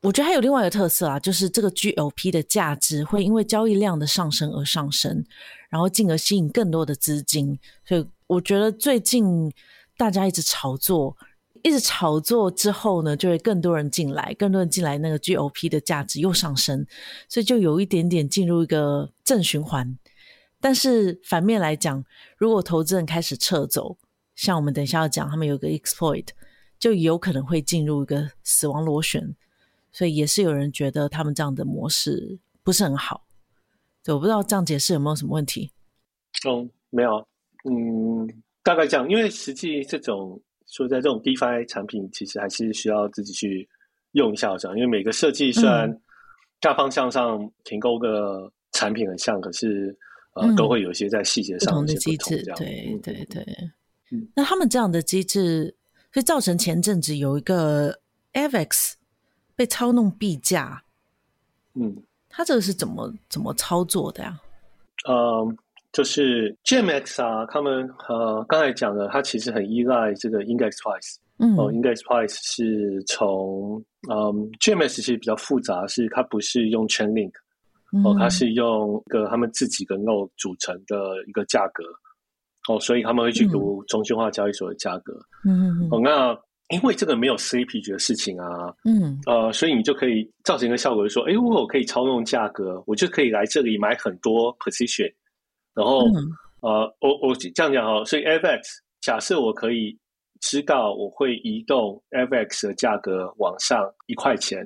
[0.00, 5.24] 我觉得还有另外一个特色啊，就是这个 GLP 的价值会因为交易量的上升而上升，
[5.68, 7.58] 然后进而吸引更多的资金。
[7.84, 9.52] 所以我觉得最近
[9.96, 11.16] 大家一直炒作。
[11.64, 16.84] 一直炒作之后呢，就会更多人进来，更多人进来，那个 GLP 的价值又上升，
[17.28, 19.96] 所以就有一点点进入一个正循环。
[20.62, 22.02] 但是反面来讲，
[22.38, 23.98] 如果投资人开始撤走，
[24.34, 26.28] 像我们等一下要讲，他们有个 exploit，
[26.78, 29.36] 就有可能会进入一个死亡螺旋。
[29.92, 33.26] 所以也是有人觉得他们这样的模式不是很好。
[34.02, 35.72] 对，我不知道这样解释有没有什么问题？
[36.46, 37.26] 哦，没有，
[37.68, 38.26] 嗯，
[38.62, 40.40] 大概这样，因为实际这种。
[40.68, 43.68] 说在这种 DeFi 产品，其实还是需要自己去
[44.12, 46.00] 用一下这样，因为每个设计虽然
[46.62, 49.94] 大方向上挺够个产品很像，可是
[50.34, 52.42] 呃都会有一些在细节上的机制。
[52.56, 53.44] 对对对。
[54.10, 55.74] 嗯，那他们这样的机制
[56.12, 57.98] 会造成前阵子有一个
[58.32, 58.92] Avex
[59.56, 60.82] 被操弄币价。
[61.74, 61.96] 嗯，
[62.28, 64.40] 他这个是怎么怎么操作的呀？
[65.06, 65.54] 呃。
[65.92, 71.16] 就是 GMX 啊，他们呃刚才讲的，他其实很依赖这个 index price。
[71.36, 73.76] 嗯，哦，index price 是从
[74.10, 77.32] 嗯 GMX 其实比较复杂，是它不是用 Chainlink，
[78.04, 81.84] 哦，它是用一个他们自己的 node 组成的一个价格。
[82.68, 85.12] 哦，所以他们会去读中心化交易所的价格。
[85.44, 86.32] 嗯嗯哦，那
[86.68, 95.12] 因为这个没有 slippage 的事情啊，嗯，呃，所以你就可以造成一个效果，就说，哎，如果我可以操纵价格，我就可以来这里买很多 position。
[95.74, 98.60] 然后，嗯、呃，我我这样讲哈，所以 AVAX
[99.00, 99.98] 假设我可以
[100.40, 104.64] 知道我会移动 AVAX 的价格往上一块钱，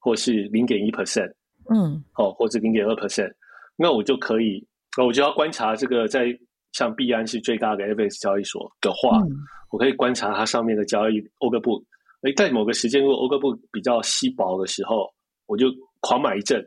[0.00, 1.32] 或是零点一 percent，
[1.70, 3.32] 嗯，哦，或者零点二 percent，
[3.76, 6.26] 那我就可以，那我就要观察这个在
[6.72, 9.30] 像币安是最大的 AVAX 交易所的话，嗯、
[9.70, 11.82] 我可以观察它上面的交易 order book，
[12.22, 15.12] 诶，在某个时间如果 order book 比较稀薄的时候，
[15.46, 15.66] 我就
[16.00, 16.66] 狂买一阵。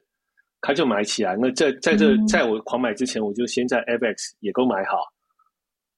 [0.61, 4.97] 它就买起来，那在在这在我狂买之前，我就先在 AVAX 也都买好，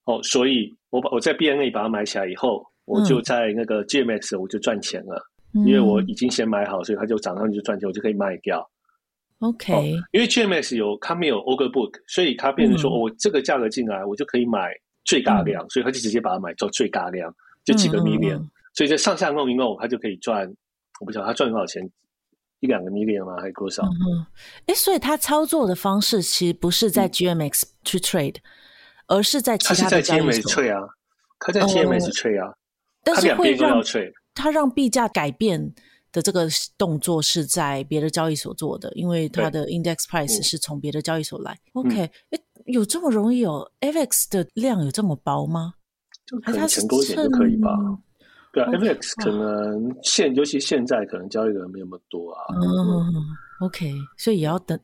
[0.06, 5.20] 哦，所以我把我在 BNA 把它买起来以后，我就在那个 GMX 我就赚钱了，
[5.56, 8.64] 嗯、因为我已经先买好，所以它就涨上去就赚钱，我就可以卖掉。
[9.42, 14.72] OK，、哦、因为 GMX 有它没有 Order Book，所以它变成说，我、嗯哦、这个价格进来，我就可以买
[15.04, 17.32] 最大量，嗯、所以他就直接把它买做最大量，
[17.66, 20.48] 就几个 million，、嗯、所以在上下弄一弄，他就可以赚，
[21.00, 21.88] 我不晓得他赚多少钱。
[22.60, 23.42] 一两个 million 吗？
[23.42, 23.82] 还是多少？
[23.82, 24.24] 嗯，
[24.68, 30.28] 哎，所以他操作的方式其实不是在 GMX 去 trade，、嗯、而是在其他的交易所。
[30.28, 30.88] 他是在 GMX trade 啊，
[31.40, 32.54] 他在 GMX trade 啊，
[33.04, 33.82] 但是会让
[34.36, 35.74] 他让币价改变
[36.12, 36.48] 的这个
[36.78, 41.58] 动作是在别的交易所做的，因为它的 index price 是从别的交易所来。
[41.74, 45.74] 嗯、OK，哎，有这么容易有 AVAX 的量有这么薄吗？
[46.26, 47.70] 就可能钱多一点就可以吧。
[48.54, 52.44] 对啊，AVAX 可能现，哦、尤其现在可能交易的人没那么多啊。
[52.54, 53.14] 嗯
[53.62, 54.78] ，OK，所以也要等，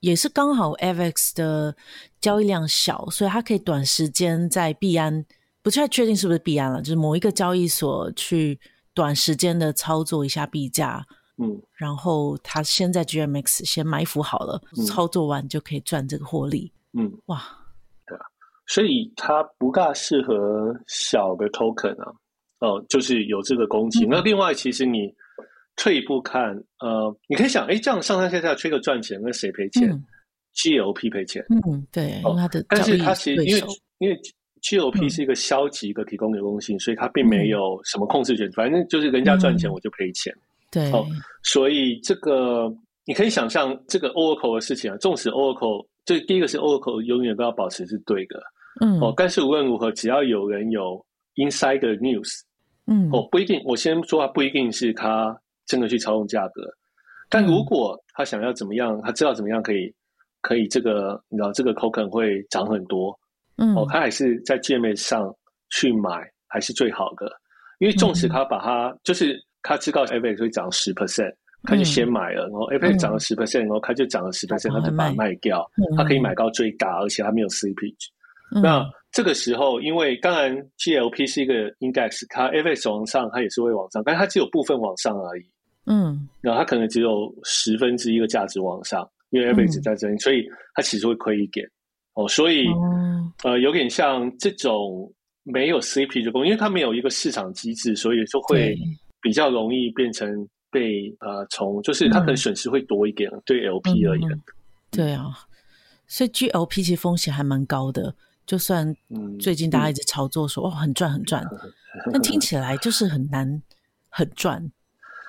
[0.00, 1.74] 也是刚好 AVAX 的
[2.20, 5.24] 交易量小，所以它可以短时间在币安，
[5.62, 8.60] 不太确定是不是币安了，就是某一个交易所去
[8.94, 11.04] 短时间的操作一下币价。
[11.36, 16.72] 嗯，然后他先在 GMX 先埋伏好了，嗯、操作完就可以赚这个获利。
[16.92, 17.42] 嗯，哇，
[18.06, 18.20] 对啊，
[18.68, 22.12] 所以它不大适合小的 token 啊。
[22.60, 24.04] 哦，就是有这个攻击。
[24.04, 25.12] 嗯、那另外，其实你
[25.74, 30.04] 退一步看，呃，你可以想，哎，这样上上下下吹个赚钱，那谁赔钱、嗯、
[30.54, 31.44] ？GLP 赔钱。
[31.50, 32.20] 嗯，对。
[32.22, 33.62] 哦，他的，但是他其实因为
[33.98, 34.16] 因为
[34.64, 38.48] GLP 是一个消极的提供流动性，嗯、所以它并没有什么控制权。
[38.48, 40.34] 嗯、反正就是人家赚钱，我就赔钱。
[40.70, 40.92] 对、嗯。
[40.92, 41.06] 哦，
[41.42, 42.74] 所以这个
[43.04, 48.42] 你可以想象，这个 Oracle 的事情啊，纵使 Oracle，就第一个是 Oracle 永远都要保持是对的。
[48.80, 48.98] 嗯。
[49.00, 51.04] 哦，但是无论如何，只要有人有
[51.36, 52.40] Insider News。
[52.86, 53.62] 嗯，哦，不一定。
[53.64, 55.34] 我先说，啊不一定是他
[55.66, 56.62] 真的去操纵价格，
[57.30, 59.90] 但如果他想要怎么样，他知道怎么样可以
[60.42, 63.18] 可以这个，你知道这个 token 会涨很多，
[63.56, 65.34] 嗯，哦，他还是在界面上
[65.70, 67.30] 去买还是最好的，
[67.78, 75.64] 因为纵使他把它、嗯、就是他知道 FX 会涨十 percent，他就先买了，然后 FX 涨了十 percent，然后他就涨了十 percent，他就把它卖掉，
[75.96, 78.08] 他可以买到最大，而且他没有 slippage。
[78.62, 85.42] 那这个时候，因为当然 GLP 是一个 index，它 FX 往上，它也是会往上，但是它只有部分往上而已。
[85.86, 91.68] 嗯，然后它可能只有十分之一个价值往上，因为 FX 在这里，所以它其实会亏一点。
[92.14, 92.66] 哦，所以
[93.42, 98.76] 呃，有点像这种没有 slippage 的工，因为它没有一个市场机制，所以就会。
[99.20, 104.42] 比较容易变成被呃从，就是它可能损失会多一点，嗯、对 LP 而言、嗯。
[104.90, 105.32] 对啊，
[106.06, 108.14] 所以 GLP 其实风险还蛮高的。
[108.44, 108.94] 就算
[109.40, 111.42] 最近大家一直炒作说、嗯、哦很赚很赚，
[112.12, 113.62] 但听起来就是很难
[114.10, 114.70] 很赚，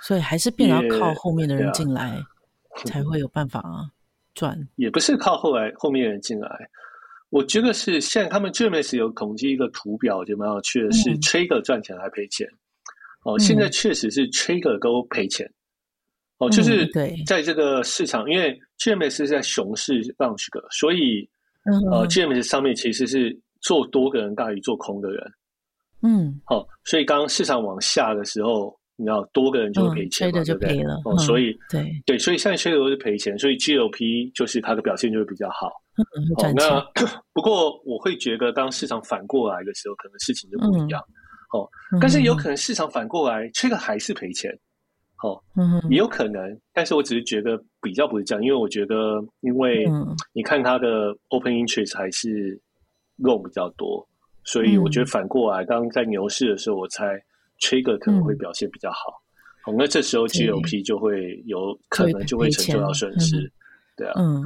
[0.02, 2.22] 所以还是变得要靠后面的人进来。
[2.84, 3.88] 才会有办法啊
[4.36, 4.56] 赚。
[4.76, 6.70] 也不是靠后来后面人进来，
[7.30, 12.48] 我觉得是现在他们 GMS 有统计一个图表，就蛮有趣的是 trader 赚钱还赔钱。
[13.24, 15.52] 哦，现在确实是 trader 都赔钱。
[16.38, 16.86] 哦，就是
[17.26, 21.28] 在这个市场，因为 GMS 是在熊市 launch 的，所以
[21.90, 25.34] 呃，GMS 上面其实是做多的人大于做空的人。
[26.02, 30.84] 嗯，好，所以刚市场往下的时候，你知道多个人就会赔钱嘛，对不对？
[31.06, 35.70] 哦，所以对对，所以现在 trader 都是赔钱，所以 GLP 就是它的表现就会比较好。
[36.38, 36.82] 好，那
[37.34, 41.02] 不过我会觉得，当市场反过来的时候，可能事情就不一样。
[41.54, 41.68] 哦，
[42.02, 44.52] 但是有可能市场反过来，这个还是赔钱，
[45.24, 45.42] 哦，
[45.90, 46.42] 也有可能。
[46.74, 49.86] 但是我只是觉得比较不是这样，因为我觉得，因为
[50.34, 52.60] 你看它的 open interest 还是
[53.20, 54.06] long 比较多，
[54.44, 57.06] 所以我觉得反过来，当在牛市的时候，我猜
[57.66, 58.98] trigger 可能会表现比较好。
[59.64, 63.52] 好，那这时候 GLP 就会有可能就会承受到损失，
[63.98, 64.44] 对啊，嗯，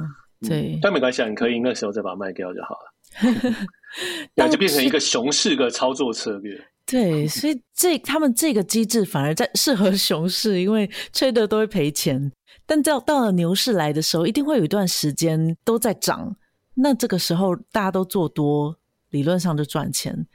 [0.48, 3.56] 对，但没关系，你可以那时候再把它卖掉就好了，
[4.34, 6.58] 那就变成一个熊市的操作策略。
[6.86, 12.32] 对，所以这他们这个机制反而在适合熊市，因为 trader 都会赔钱，
[12.64, 16.34] 但到到了牛市来的时候，一定会有一段时间都在涨。
[16.74, 18.74] 那这个时候大家都做多，
[19.10, 20.26] 理论上就赚钱。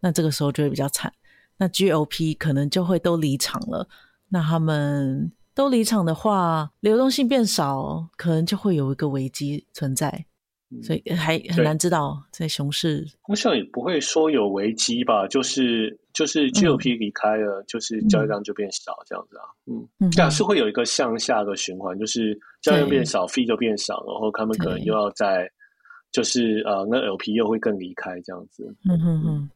[0.00, 1.10] 那这个时候就会比较惨。
[1.58, 3.86] 那 GOP 可能就会都离场了。
[4.30, 10.24] 那他们都离场的话，流动性变少，可能就会有一个危机存在。
[10.82, 25.50] 所以还很难知道在熊市，我想也不会说有危机吧，就是就是 GOP 离开了，嗯、就是交易量就变少这样子啊，嗯，这样、嗯、是会有一个向下的循环，就是交易量变少，fee 就变少，然后他们可能又要在，
[26.12, 29.50] 就是呃，那 LP 又会更离开这样子，嗯哼哼，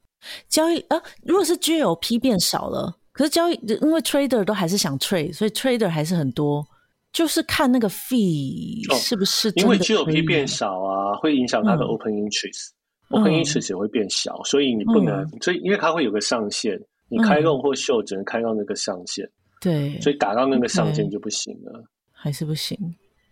[0.48, 6.66] 交易啊，如果是 GLP 变少了，可是交易因为 trader 都还是想 trade，所以 trader 还是很多。
[7.12, 19.28] 就是看那个 fee 是不是因为 GLP 变少啊，会影响它的 open interest，open、嗯、interest 也会变小，嗯、所以你不能，嗯、所以因为它会有个上限，你开 long 或 short 只能开到那个上限，
[19.60, 22.78] 对，所以打到那个上限就不行了，还是不行，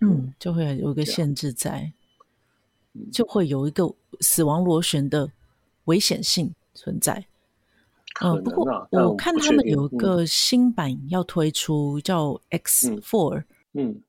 [0.03, 1.90] 嗯，就会有一个限制在，
[3.11, 5.26] 就会有一个死亡螺旋的
[5.87, 7.27] 危险性存在。
[8.23, 13.40] 嗯、呃，不过我看他们有一个新版要推出，叫 X Four。
[13.40, 14.03] 嗯嗯，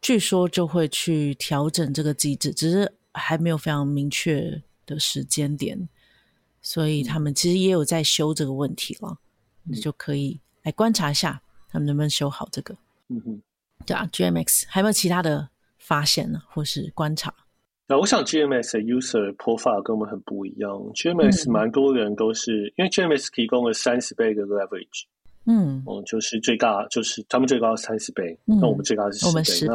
[0.00, 5.88] 据说就会去调整这个机制，只是还没有非常明确的时间点，
[6.62, 9.18] 所以他们其实也有在修这个问题了，
[9.64, 12.74] 你、嗯、就可以来观察一下他们能不能修好这个。
[13.08, 13.42] 嗯哼，
[13.84, 17.34] 对啊，GMX 还有没有其他的发现呢，或是观察？
[17.86, 25.04] 那我想 GMS 的 user profile 跟我们很不一样 GMS 蛮多人都是、嗯、因为 GMS 提供了三十倍的 leverage。
[25.46, 29.74] 嗯，哦，就是最大，就是他们最高是三十倍，那、嗯、我们最高是十倍。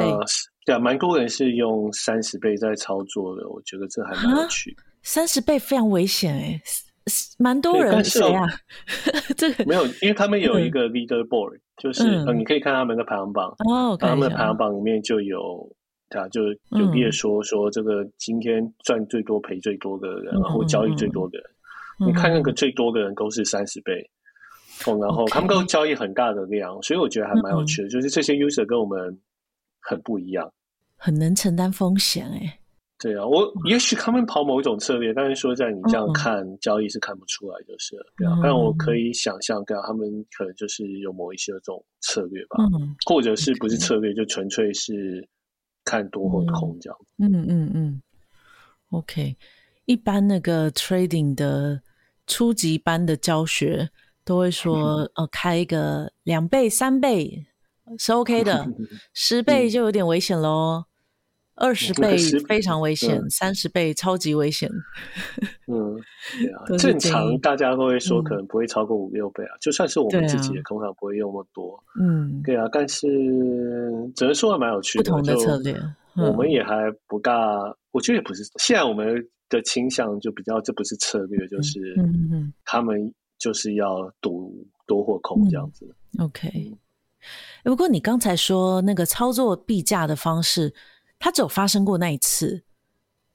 [0.65, 4.75] 对啊，蛮多人是用三十倍在操作的，我觉得这还蛮有趣。
[5.03, 6.59] 三十倍非常危险哎，
[7.37, 8.47] 蛮多人谁啊？
[9.37, 15.71] 这个没有，因为他们有一个 leader board，、嗯、就是、嗯、你可以看他们的排行榜哦，他们的排行榜里面就有，
[16.09, 16.41] 对啊，就
[16.77, 21.47] 有列说说这个今天赚最多赔最多的人，嗯、然后交易最多的人，
[22.01, 24.01] 嗯、你看那个最多的人都是三十倍。
[24.85, 27.89] 哦然后他们都交易很大的量.所以我觉得还蛮有趣的。
[27.89, 29.19] 嗯、就是这些 user 跟我们
[29.81, 30.49] 很不一样，
[30.95, 32.59] 很能承担风险哎。
[32.97, 38.33] 对啊，我也许他们跑某一种策略，但是说在你这样看、嗯、交易是看不出来，就是对啊。
[38.37, 45.27] 嗯、但我可以想象，对啊，他们可能就是有某一些这种策略吧，嗯、或者是不是策略，就纯粹是
[45.89, 46.99] 看多或空这样。
[47.17, 48.01] 嗯嗯嗯，嗯。
[48.91, 49.35] OK，
[49.85, 51.81] 一般那个 trading 的
[52.27, 53.89] 初级班的教学。
[54.25, 57.47] 都会说， 呃，开一个两倍、三倍
[57.97, 58.63] 是 OK 的，
[59.11, 60.85] 十倍就有点危险喽。
[61.59, 64.71] 二十倍非常危险，三十、嗯、倍超级危险。
[65.67, 65.93] 嗯，
[66.41, 71.83] 对啊，正常大家都会说可能不会超过五六倍啊，嗯、就算是我们自己也通常不会用那么多。
[71.99, 73.07] 嗯，对啊，但是
[74.15, 75.73] 只能说还蛮有趣的，不同的策略，
[76.15, 77.33] 嗯、我们也还不大，
[77.91, 78.41] 我觉得也不是。
[78.57, 81.93] 现在我们的倾向就比较，这不是策略，就是
[82.63, 85.85] 他们就是要赌多或空这样子。
[86.17, 86.77] 嗯、OK，
[87.65, 90.73] 不过你刚才说那个操作币价的方式。
[91.19, 92.63] 它只有发生过那一次，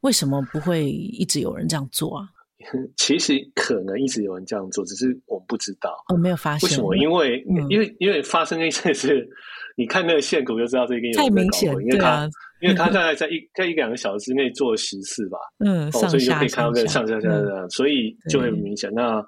[0.00, 2.28] 为什么不会一直有人这样做啊？
[2.96, 6.02] 其实可能一直有人这样做，只是我们不知道。
[6.08, 6.66] 我、哦、没有发现。
[6.66, 6.96] 为什么？
[6.96, 9.28] 因为、嗯、因为因为发生那一次是，
[9.76, 11.70] 你看那个线图就知道这个太明显。
[11.72, 12.28] 因为他、啊、
[12.62, 18.90] 因为他 大概在一在一两个小时之内做了十次吧，嗯，哦、所以就可以看到这个上下下下，嗯、所以就会很明显。
[18.94, 19.22] 那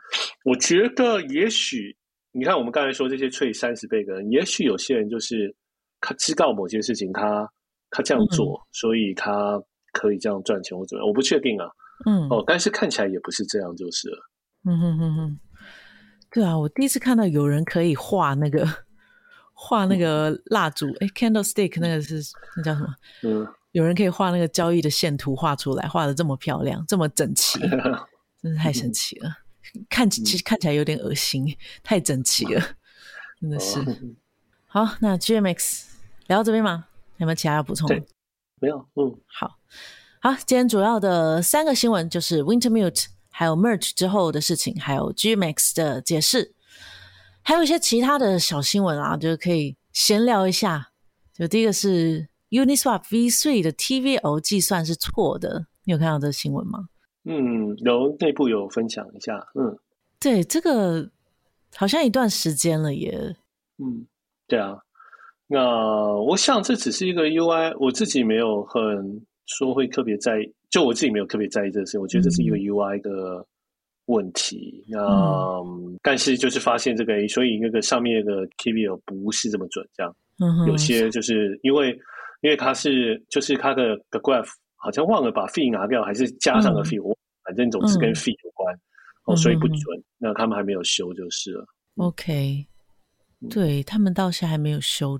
[0.47, 1.95] 我觉得也许
[2.33, 5.55] 你看我们刚才说这些 trade 三十倍的人，也许有些人就是
[6.01, 7.47] 他知道某些事情，他。
[7.97, 9.59] 他这样做，嗯、所以他
[9.93, 11.09] 可以这样赚钱或怎么样？
[11.09, 11.67] 我不确定啊。
[12.05, 14.19] 嗯，哦，但是看起来也不是这样，就是了。
[14.67, 15.39] 嗯哼哼哼，
[16.31, 18.69] 对啊，我第一次看到有人可以画那个
[19.55, 22.21] 画那个蜡烛，哎、嗯欸、，candlestick 那个是
[22.59, 22.95] 那叫什么？
[23.23, 27.59] 嗯，有人可以画那个交易的线图画出来，画的这么漂亮，这么整齐，
[28.43, 29.31] 真是太神奇了。
[29.75, 32.61] 嗯、看起其实看起来有点恶心，太整齐了，
[33.41, 33.81] 真的是。
[33.81, 34.15] 嗯、
[34.67, 35.85] 好，那 GMX
[36.27, 36.89] 聊到这边吗？
[37.19, 38.03] 有没有其他要补充的？
[38.61, 39.59] 没有，嗯，好，
[40.21, 46.55] 好，今天主要的三个新闻就是 Wintermute，还有 Merge 之后的事情，还有 GMAX 的解释，
[47.43, 50.91] 还有一些其他的小新闻啊，就是可以闲聊一下。
[51.35, 56.89] 就第一个是 Uniswap V3 的 TVO 计算是错的，你有看到这个新闻吗？
[57.25, 59.79] 嗯，有内部有分享一下，嗯，
[60.19, 61.11] 对，这个
[61.75, 63.37] 好像一段时间了耶，
[63.77, 64.07] 嗯，
[64.47, 64.79] 对啊。
[65.49, 68.81] 那我想这只是一个 UI，我自己没有很
[69.47, 72.01] 说会特别在意，就我自己没有特别在意这个事。
[72.01, 73.47] 我觉得这是一个 UI 的
[74.07, 74.85] 问题。
[74.89, 80.13] 那、嗯、但是就是发现这个，所以那个上面的 TVL 不是这么准，这样。
[80.41, 80.67] 嗯。
[80.67, 81.97] 有些就是因为
[82.43, 88.81] 因为它是就是它的的 graph 好像忘了把 fee 拿掉，还是加上了 fee，、嗯、反正总是跟 fee 有关，嗯、
[89.27, 89.97] 哦，所以不准。
[89.97, 91.65] 嗯、那他们还没有修就是了。
[91.99, 92.67] OK，
[93.49, 95.17] 对他们倒是还没有修。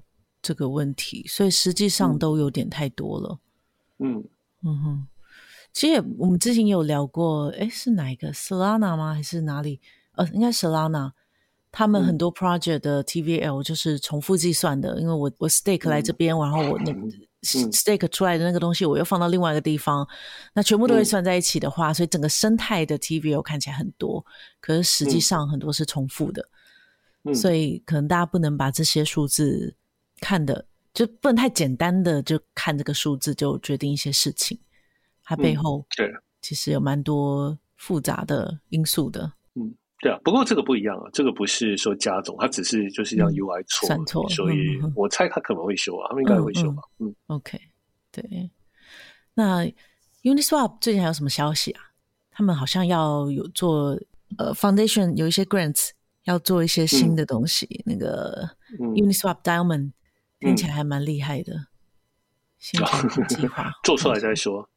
[0.47, 3.39] 这个问题，所以实际上都有点太多了。
[3.99, 4.23] 嗯。
[4.65, 5.07] 嗯哼，
[5.73, 9.15] 其实也我们之前有聊过，诶，是哪一个？Solana 吗？
[9.15, 9.81] 还是哪里？
[10.17, 11.13] 呃，应该 Solana。
[11.71, 16.93] 他们很多 project 的 TVL 就是重复计算的，嗯、因为我我 stake 来这边，嗯、然后我那
[17.43, 20.09] stake 出来的那个东西，我又放到另外一个地方，
[20.55, 24.25] 那全部都会算在一起的话，嗯、所以整个生态的 TVL 看起来很多，
[24.59, 26.49] 可是实际上很多是重复的，
[27.25, 29.77] 嗯、所以可能大家不能把这些数字。
[30.21, 34.59] 看的就不能太简单的就看这个数字就决定一些事情，
[35.23, 36.11] 它背后对
[36.41, 39.33] 其实有蛮多复杂的因素的。
[39.55, 40.19] 嗯，对啊。
[40.25, 46.83] 不过这个不一样啊，这个不是说加总，它只是就是让 UI 错，算错，所以我猜他可能会修啊，他们应该会修吧。
[46.99, 47.61] 嗯，OK，
[48.11, 48.51] 对。
[49.35, 49.67] 那
[50.23, 51.83] Uniswap 最近还有什么消息啊？
[52.31, 53.99] 他们好像要有做
[54.39, 55.91] 呃 Foundation 有一些 Grants
[56.25, 58.49] 要做一些新的东西，那个
[58.79, 59.93] Uniswap Diamond。
[60.41, 61.53] 听起来还蛮厉害的，
[62.59, 62.79] 新
[63.29, 64.69] 计划 做出来再说。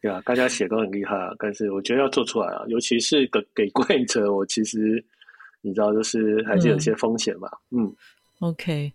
[0.00, 5.04] 对啊，大家写都很厉害啊，但是我觉得要做出来啊，尤其是给给观影者，我其实
[5.60, 7.48] 你知道，就是还是有些风险吧。
[7.70, 7.96] 嗯，嗯
[8.40, 8.92] ，OK，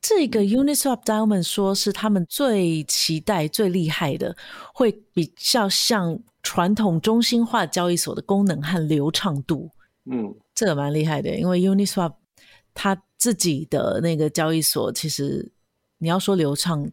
[0.00, 4.36] 这个 Uniswap Diamond 说是他们最期待、最厉害的，
[4.72, 9.70] 会比较像传统中心化交易所的功能和流畅度。
[10.04, 12.14] 嗯，这个蛮厉害的，因为 Uniswap
[12.72, 13.02] 它。
[13.24, 15.50] 自己的那个交易所，其实
[15.96, 16.86] 你要说流畅，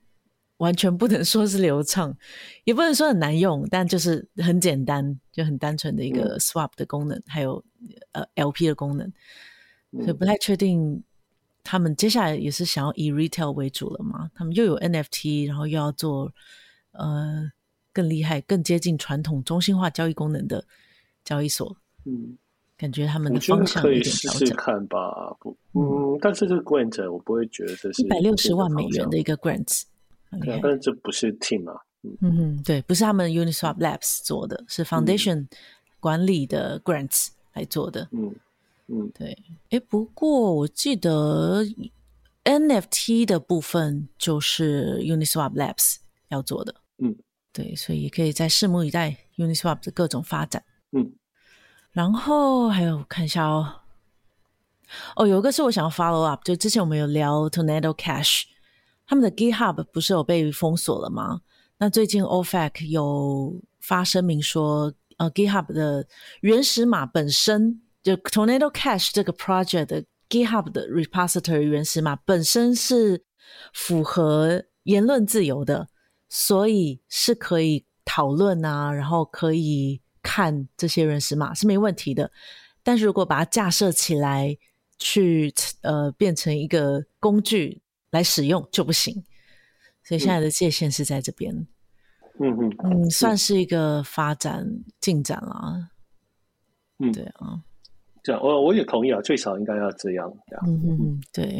[0.59, 2.17] 完全不能说是流畅，
[2.63, 7.61] 也不能说很难用，但就是很简单，就很单纯的一个 swap 的功能，嗯、还有
[8.13, 9.11] 呃 LP 的功能，
[9.99, 11.03] 所以不太确定
[11.65, 14.31] 他们接下来也是想要以 retail 为主了嘛？
[14.33, 16.31] 他们又有 NFT，然后又要做
[16.93, 17.51] 呃
[17.91, 20.63] 更厉害、更接近传统中心化交易功能的
[21.25, 21.75] 交易所，
[22.05, 22.37] 嗯。
[22.81, 24.97] 感觉他们的方向有以试试看吧。
[25.39, 29.83] 不，嗯，但是这个 grant 我不会觉得这是一百六十万美元的一个 grant，
[30.41, 31.79] 对，但是这不是 team 啊。
[32.01, 35.45] 嗯哼，对，不是他们 Uniswap Labs 做的，是 Foundation
[35.99, 38.09] 管理的 grants 来做的。
[38.13, 38.33] 嗯
[38.87, 39.37] 嗯，对。
[39.69, 41.63] 哎，不过我记得
[42.43, 45.97] NFT 的部分就是 Uniswap Labs
[46.29, 46.73] 要做的。
[46.97, 47.15] 嗯，
[47.53, 50.63] 对，所以也可以再拭目以待 Uniswap 的各种发展。
[50.93, 51.13] 嗯。
[51.91, 53.81] 然后还有看一下哦，
[55.15, 58.43] 哦，有一个是我想要 follow up，就之前我们有聊 Tornado Cash，
[59.05, 61.41] 他们的 GitHub 不是有被封锁了吗？
[61.77, 66.07] 那最近 OFAC 有发声明说，呃，GitHub 的
[66.41, 73.25] 原始码本身就 Tornado Cash 这个 project 的 GitHub 的 repository 原始码本身是
[73.73, 75.89] 符合言论自由的，
[76.29, 82.31] 所以是可以讨论啊，然后可以看这些原始码是没问题的。
[82.83, 84.57] 但是如果把它架设起来，
[84.97, 89.23] 去呃变成一个工具来使用就不行，
[90.03, 91.55] 所以现在的界限是在这边。
[92.39, 94.67] 嗯嗯嗯，算是一个发展
[94.99, 95.89] 进展了。
[96.99, 97.61] 嗯，对啊，
[98.23, 100.31] 这样我我也同意啊，最少应该要这样。
[100.47, 101.59] 这样嗯嗯对。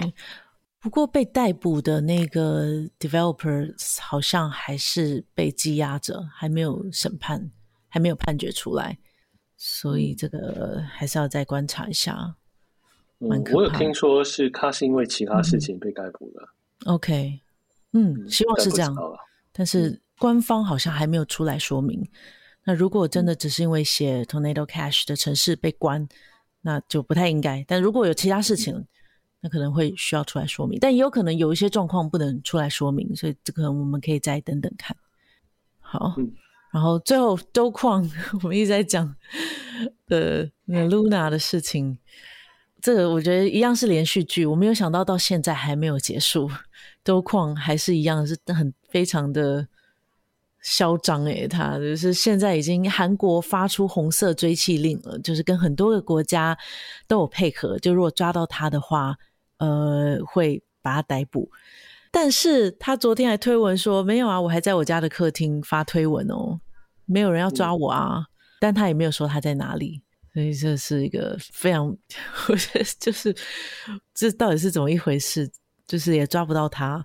[0.79, 2.65] 不过被逮捕的那个
[2.99, 7.51] developers 好像还是被羁押着，还没有审判，
[7.91, 8.97] 还没有判决出来。
[9.63, 12.35] 所以这个还是要再观察一下。
[13.19, 16.41] 嗯，我有听说是他是因为其他事情被逮捕的。
[16.85, 17.39] 嗯、OK，
[17.91, 18.95] 嗯，希望是这样。
[19.51, 22.03] 但是官方好像还没有出来说明。
[22.63, 26.09] 那如果真的只是因为写 Tornado Cash 的城市被关，
[26.61, 27.63] 那就不太应该。
[27.67, 28.87] 但如果有其他事情，
[29.41, 30.79] 那可能会需要出来说明。
[30.79, 34.97] 但也有可能有一些状况不能出来说明，所以这个我们可以再等等看。
[35.79, 36.15] 好。
[36.17, 36.33] 嗯
[36.71, 38.09] 然后最后都矿，
[38.43, 39.15] 我们一直在讲
[40.07, 41.97] 的那 Luna 的事情，
[42.81, 44.45] 这个我觉得一样是连续剧。
[44.45, 46.49] 我没有想到到现在还没有结束，
[47.03, 49.67] 都矿还是一样是很非常的
[50.61, 56.57] 嚣张诶，他就是现在已经韩国发出红色追缉令了，就是跟很多个国家
[57.07, 59.17] 都有配合，就如果抓到他的话，
[59.57, 61.49] 呃，会把他逮捕。
[62.11, 66.59] 但是他昨天还推文说没有啊，我还在我家的客厅发推文哦，
[67.05, 68.19] 没有人要抓我啊。
[68.19, 68.25] 嗯、
[68.59, 70.01] 但他也没有说他在哪里，
[70.33, 71.87] 所以这是一个非常，
[72.49, 73.33] 我觉得就是
[74.13, 75.49] 这到底是怎么一回事？
[75.87, 77.03] 就是也抓不到他，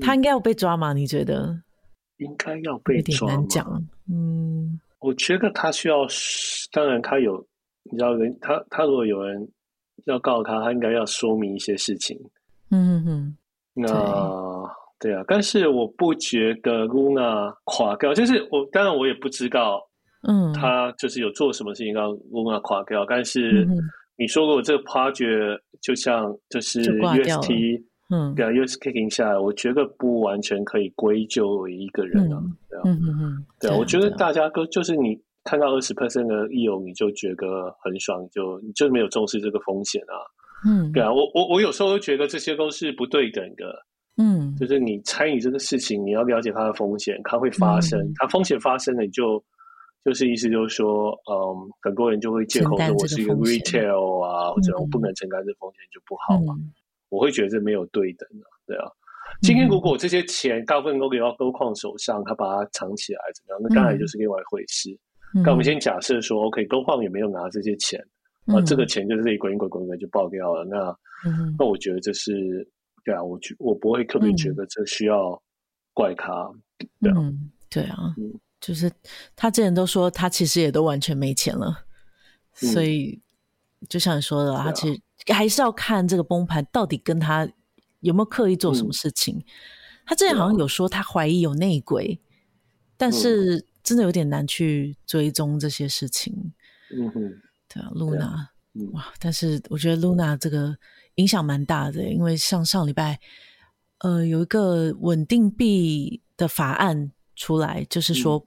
[0.00, 0.92] 他应该要被抓吗？
[0.92, 1.62] 你觉得？
[2.18, 3.34] 应该要被抓吗？
[3.34, 3.88] 有点难讲。
[4.08, 6.06] 嗯，我觉得他需要，
[6.70, 7.46] 当然他有，
[7.90, 9.48] 你知道人，他他如果有人
[10.04, 12.18] 要告他，他应该要说明一些事情。
[12.70, 13.36] 嗯哼哼。
[13.76, 13.86] 那
[14.98, 19.78] 对，对啊，但是我不觉得 Luna 垮掉，就是我当然我也不知道，
[20.26, 23.04] 嗯，他就是有做什么事情让 Luna 垮掉。
[23.04, 23.68] 嗯、但是
[24.16, 40.16] 你说过这个 project 就像就是 UST，嗯，对啊，UST kicking 下来，我觉得不完全可以归咎为一个人啊，嗯、对啊，嗯嗯嗯，对啊，我觉得大家都就是你看到二十 percent 的 yield 你就觉得很爽，你就你就没有重视这个风险啊。
[40.66, 43.86] 嗯，对啊，我我我有时候都觉得这些都是不对等的。
[44.18, 49.44] 嗯，就是你参与这个事情，你要了解它的风险，它会发生，嗯、它风险发生了，你就
[50.04, 56.54] 就是意思就是说，嗯，很多人就会借口说我是一个 retail 啊，或者我不能承担这风险就不好嘛。
[56.58, 56.72] 嗯、
[57.10, 58.90] 我会觉得这没有对等的，对啊。
[59.42, 63.60] 今天如果这些钱大部分都给到高矿手上，他把它藏起来怎么样？
[63.62, 64.90] 那当然就是另外一回事。
[65.34, 68.02] 嗯、但我们先假设说，OK，高矿也没有拿这些钱。
[68.46, 70.64] 啊，这个钱就是这里滚一滚滚滚就爆掉了。
[70.64, 70.96] 那，
[71.28, 72.68] 嗯、那我觉得这是
[73.04, 75.42] 对啊，我觉我不会特别觉得这需要
[75.92, 76.48] 怪他。
[77.00, 78.90] 对啊，嗯、对啊，嗯、就是
[79.34, 81.86] 他之前都说他其实也都完全没钱了，
[82.62, 83.20] 嗯、所以
[83.88, 85.00] 就像你说的，他其实
[85.32, 87.48] 还是要看这个崩盘到底跟他
[88.00, 89.36] 有没有刻意做什么事情。
[89.36, 89.44] 嗯、
[90.06, 92.26] 他之前好像有说他怀疑有内鬼，嗯、
[92.96, 96.52] 但是真的有点难去追踪这些事情。
[96.96, 97.42] 嗯哼。
[97.76, 99.12] 对啊，Luna，哇！
[99.20, 100.74] 但是我觉得 Luna 这个
[101.16, 103.20] 影响蛮大的，因为像上礼拜，
[103.98, 108.42] 呃，有一个稳定币的法案出来，就是说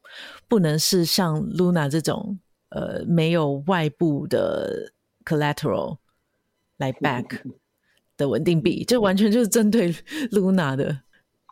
[0.48, 4.92] 不能是像 Luna 这种呃没有外部的
[5.24, 5.98] collateral
[6.78, 7.42] 来 back
[8.18, 9.94] 的稳定币，就完全就是针对
[10.32, 10.90] Luna 的。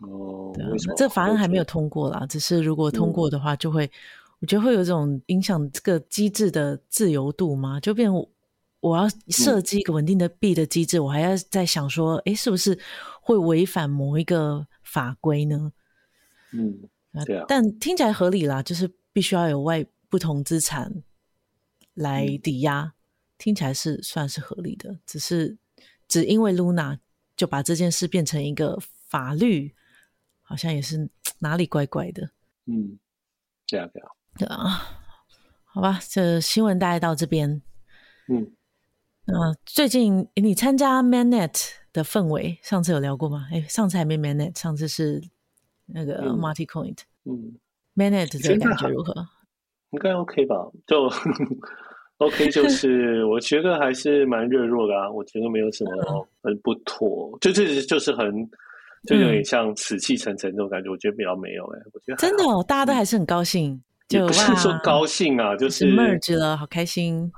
[0.02, 3.92] 哦，对啊，这法案还没有通过啦，只是如果通过的话，就会。
[4.40, 7.80] 我觉得会有一种影响这个机制的自由度吗？
[7.80, 8.30] 就变我，
[8.80, 12.78] 我要设计一个稳定的币的机制，嗯、我还要在想说，诶，是不是
[13.22, 15.74] 会违反某一个法规呢？
[16.52, 16.78] 嗯，
[17.26, 17.46] 对啊。
[17.48, 21.04] 但听起来合理啦，就是必须要有外不同资产
[21.96, 22.92] 来抵押，嗯、
[23.40, 25.00] 听起来是算是合理的。
[25.06, 25.58] 只是
[26.08, 27.00] 只因为 Luna
[27.36, 28.78] 就把这件事变成一个
[29.08, 29.74] 法律，
[30.44, 31.10] 好像也是
[31.40, 32.30] 哪里怪怪的。
[32.66, 33.00] 嗯，
[33.66, 34.08] 这样这样。
[34.38, 34.82] 对啊，
[35.66, 37.62] 好吧，这新闻大概到这边。
[38.30, 38.52] 嗯，
[39.26, 43.48] 那最近你参加 Mainnet 的氛围，上次有聊过吗？
[43.52, 45.22] 哎，上次还没 Mainnet，上次是
[45.86, 46.96] 那个 Marty c o i n。
[47.26, 47.58] 嗯
[47.96, 49.14] ，Mainnet 这个感觉如何？
[49.92, 50.56] 应该 OK 吧？
[50.86, 51.10] 就
[52.18, 55.10] OK，就是 我觉得还是蛮热络的啊。
[55.10, 58.32] 我觉得没有什么很不妥，就这、是、就是很
[59.08, 60.90] 就有点像死气沉沉这种感觉。
[60.90, 67.32] 我觉得比较没有哎、欸，我觉得真的哦，大家都还是很高兴，就不是说高兴啊，就是 merge 了，好开心。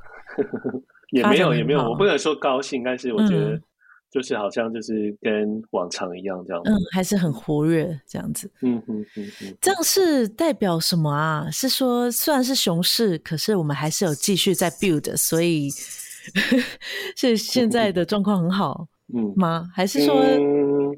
[1.11, 3.59] 也没有也没有，我不能说高兴，但是我觉得。
[4.11, 11.47] 就是好像就是跟往常一样这样，嗯，还是很活跃这样子，嗯嗯嗯嗯，这样是代表什么啊？
[11.51, 15.69] 是说虽然是熊市，可是我们还是有继续在 build，所以
[17.15, 19.69] 是现在的状况很好，嗯吗？
[19.75, 20.89] 还是说，嗯，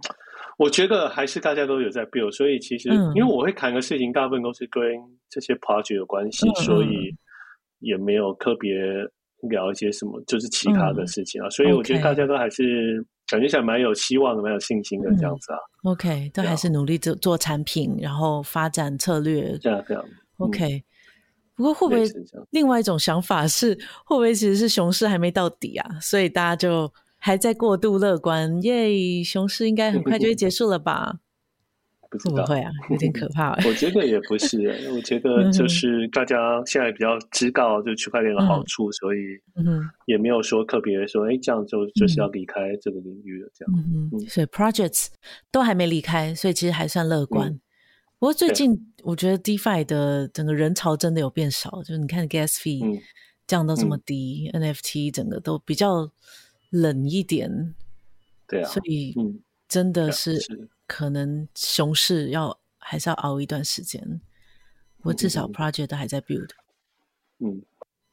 [0.62, 4.84] 我觉得还是大家都有在 build，所以其实、嗯、因为我会谈的事情大部分都是跟
[5.30, 7.14] 这些 project 有关系，嗯、所以
[7.80, 8.72] 也没有特别。
[9.50, 15.58] 聊一些什么，就是其他的事情啊，嗯、所以我觉得大家都还是感觉起来蛮有希望的，蛮有信心的这样子啊。
[15.84, 20.06] 嗯、OK，都还是努力做做产品，然后发展策略，这样这样。
[20.38, 20.84] OK，、嗯、
[21.56, 22.04] 不过会不会
[22.52, 23.74] 另外一种想法是，
[24.06, 25.90] 会不会其实是熊市还没到底啊？
[26.00, 26.94] 所以大家就
[27.24, 31.20] 还在过度乐观，耶，熊市应该很快就会结束了吧？
[32.10, 32.72] 不知道会啊？
[32.90, 33.52] 有点可怕。
[33.64, 34.58] 我觉得也不是，
[34.94, 39.20] 我觉得就是大家现在比较知道就区块链的好处，嗯、所以
[40.08, 43.74] 也没有说特别说，哎，这样就就是要离开这个领域了，这样。
[43.78, 44.20] 嗯嗯。
[44.28, 45.10] 所以 projects
[45.52, 47.50] 都还没离开，所以其实还算乐观。
[47.50, 47.62] 嗯、
[48.18, 53.00] 不过最近我觉得 DeFi 的整个人潮真的有变少，就是你看 gas fee
[53.48, 56.12] 降到这么低、嗯、，NFT 整个都比较
[56.72, 57.76] 冷一点。
[58.48, 58.68] 对啊。
[58.68, 59.16] 所以
[59.68, 60.68] 真的是。
[60.88, 64.20] 可能熊市要还是要熬一段时间，
[64.98, 66.50] 不过至少 project 都还在 build。
[67.40, 67.64] 嗯，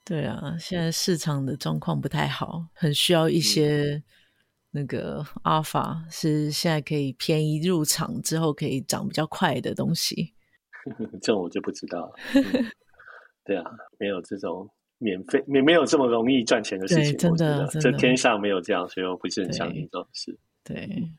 [0.05, 4.05] 对啊，现在市场的状况不太好，很需要一些
[4.71, 10.35] 那个 alpha，是现在可以便宜入场之后可以涨比较快的东西。
[11.21, 12.13] 这种我就不知道了。
[12.35, 12.73] 嗯、
[13.45, 13.65] 对啊，
[13.99, 17.17] 没有这种免费，没没有这么容易赚钱的事情。
[17.17, 20.39] 真的，这天上没有这样，所以我不是很相信这种事。
[20.63, 21.11] 对。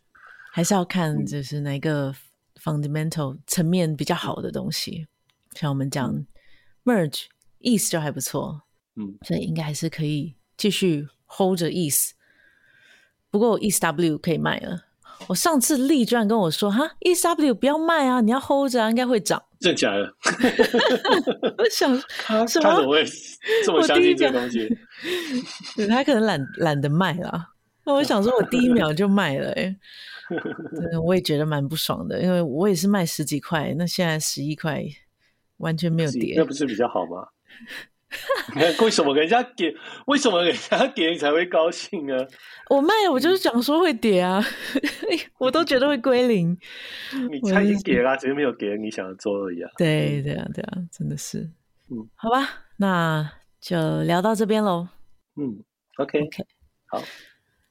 [0.51, 2.13] 还是要看，就是哪个
[2.55, 5.07] fundamental 层面比较好的东西，
[5.53, 6.25] 像我们讲
[6.83, 7.25] merge
[7.61, 8.63] ETH 就还不错，
[8.95, 12.11] 嗯，所以应该还是可以继续 hold 着 ETH。
[13.29, 14.85] 不过 ETHW 可以卖了，
[15.29, 19.41] 我上次力居然跟我说，哈，ETHW 不要卖啊，你要 hold 着啊，应该会涨。
[19.59, 20.11] 真的假的？
[21.55, 23.05] 我想他怎么会
[23.63, 24.67] 这么相信这个东西？
[25.77, 27.49] 对，他可能懒懒得卖了。
[27.85, 29.75] 那我想说，我第一秒就卖了，欸，
[30.91, 34.83] 哎，我也觉得蛮不爽的，因为我也是卖十几块，那现在十一块，
[35.57, 37.27] 完全没有跌，那不是比较好吗？
[38.81, 39.73] 为什么人家跌？
[40.07, 42.15] 为什么人家跌你才会高兴呢？
[42.69, 44.43] 我卖了，我就是讲说会跌啊，
[45.37, 46.57] 我都觉得会归零。
[47.31, 49.69] 你猜已经跌了，只是没有跌你想要做而已啊。
[49.77, 51.39] 对，对啊，对啊，真的是。
[51.91, 54.87] 嗯，好吧，那就聊到这边喽。
[55.35, 55.63] 嗯
[55.97, 56.45] okay okay.
[56.87, 57.01] 好。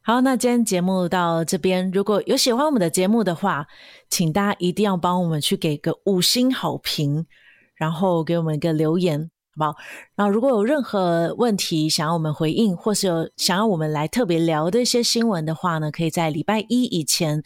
[0.02, 3.66] 好，那今天节目到这边，如果有喜欢我们的节目的话，
[4.08, 7.26] 请大家一定要帮我们去给个五星好评，
[7.74, 9.76] 然后给我们一个留言，好不好？
[10.14, 17.42] 然后如果有任何问题想要我们回应，或是有想要我们来特别聊的一些新闻的话呢，可以在礼拜一以前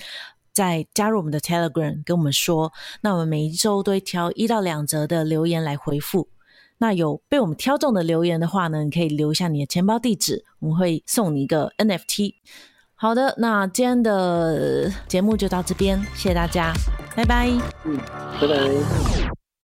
[0.53, 6.29] 再加入我们的 Telegram 跟我们说，那我们每一周都会挑一到两则的留言来回复。
[6.79, 12.35] 那有被我们挑中的留言的话呢，你可以留下你的钱包地址，我们会送你一个 NFT。
[12.95, 16.73] 好的，那今天的节目就到这边，谢谢大家，
[17.17, 17.49] 拜拜。
[17.85, 17.97] 嗯，
[18.41, 19.42] 拜拜。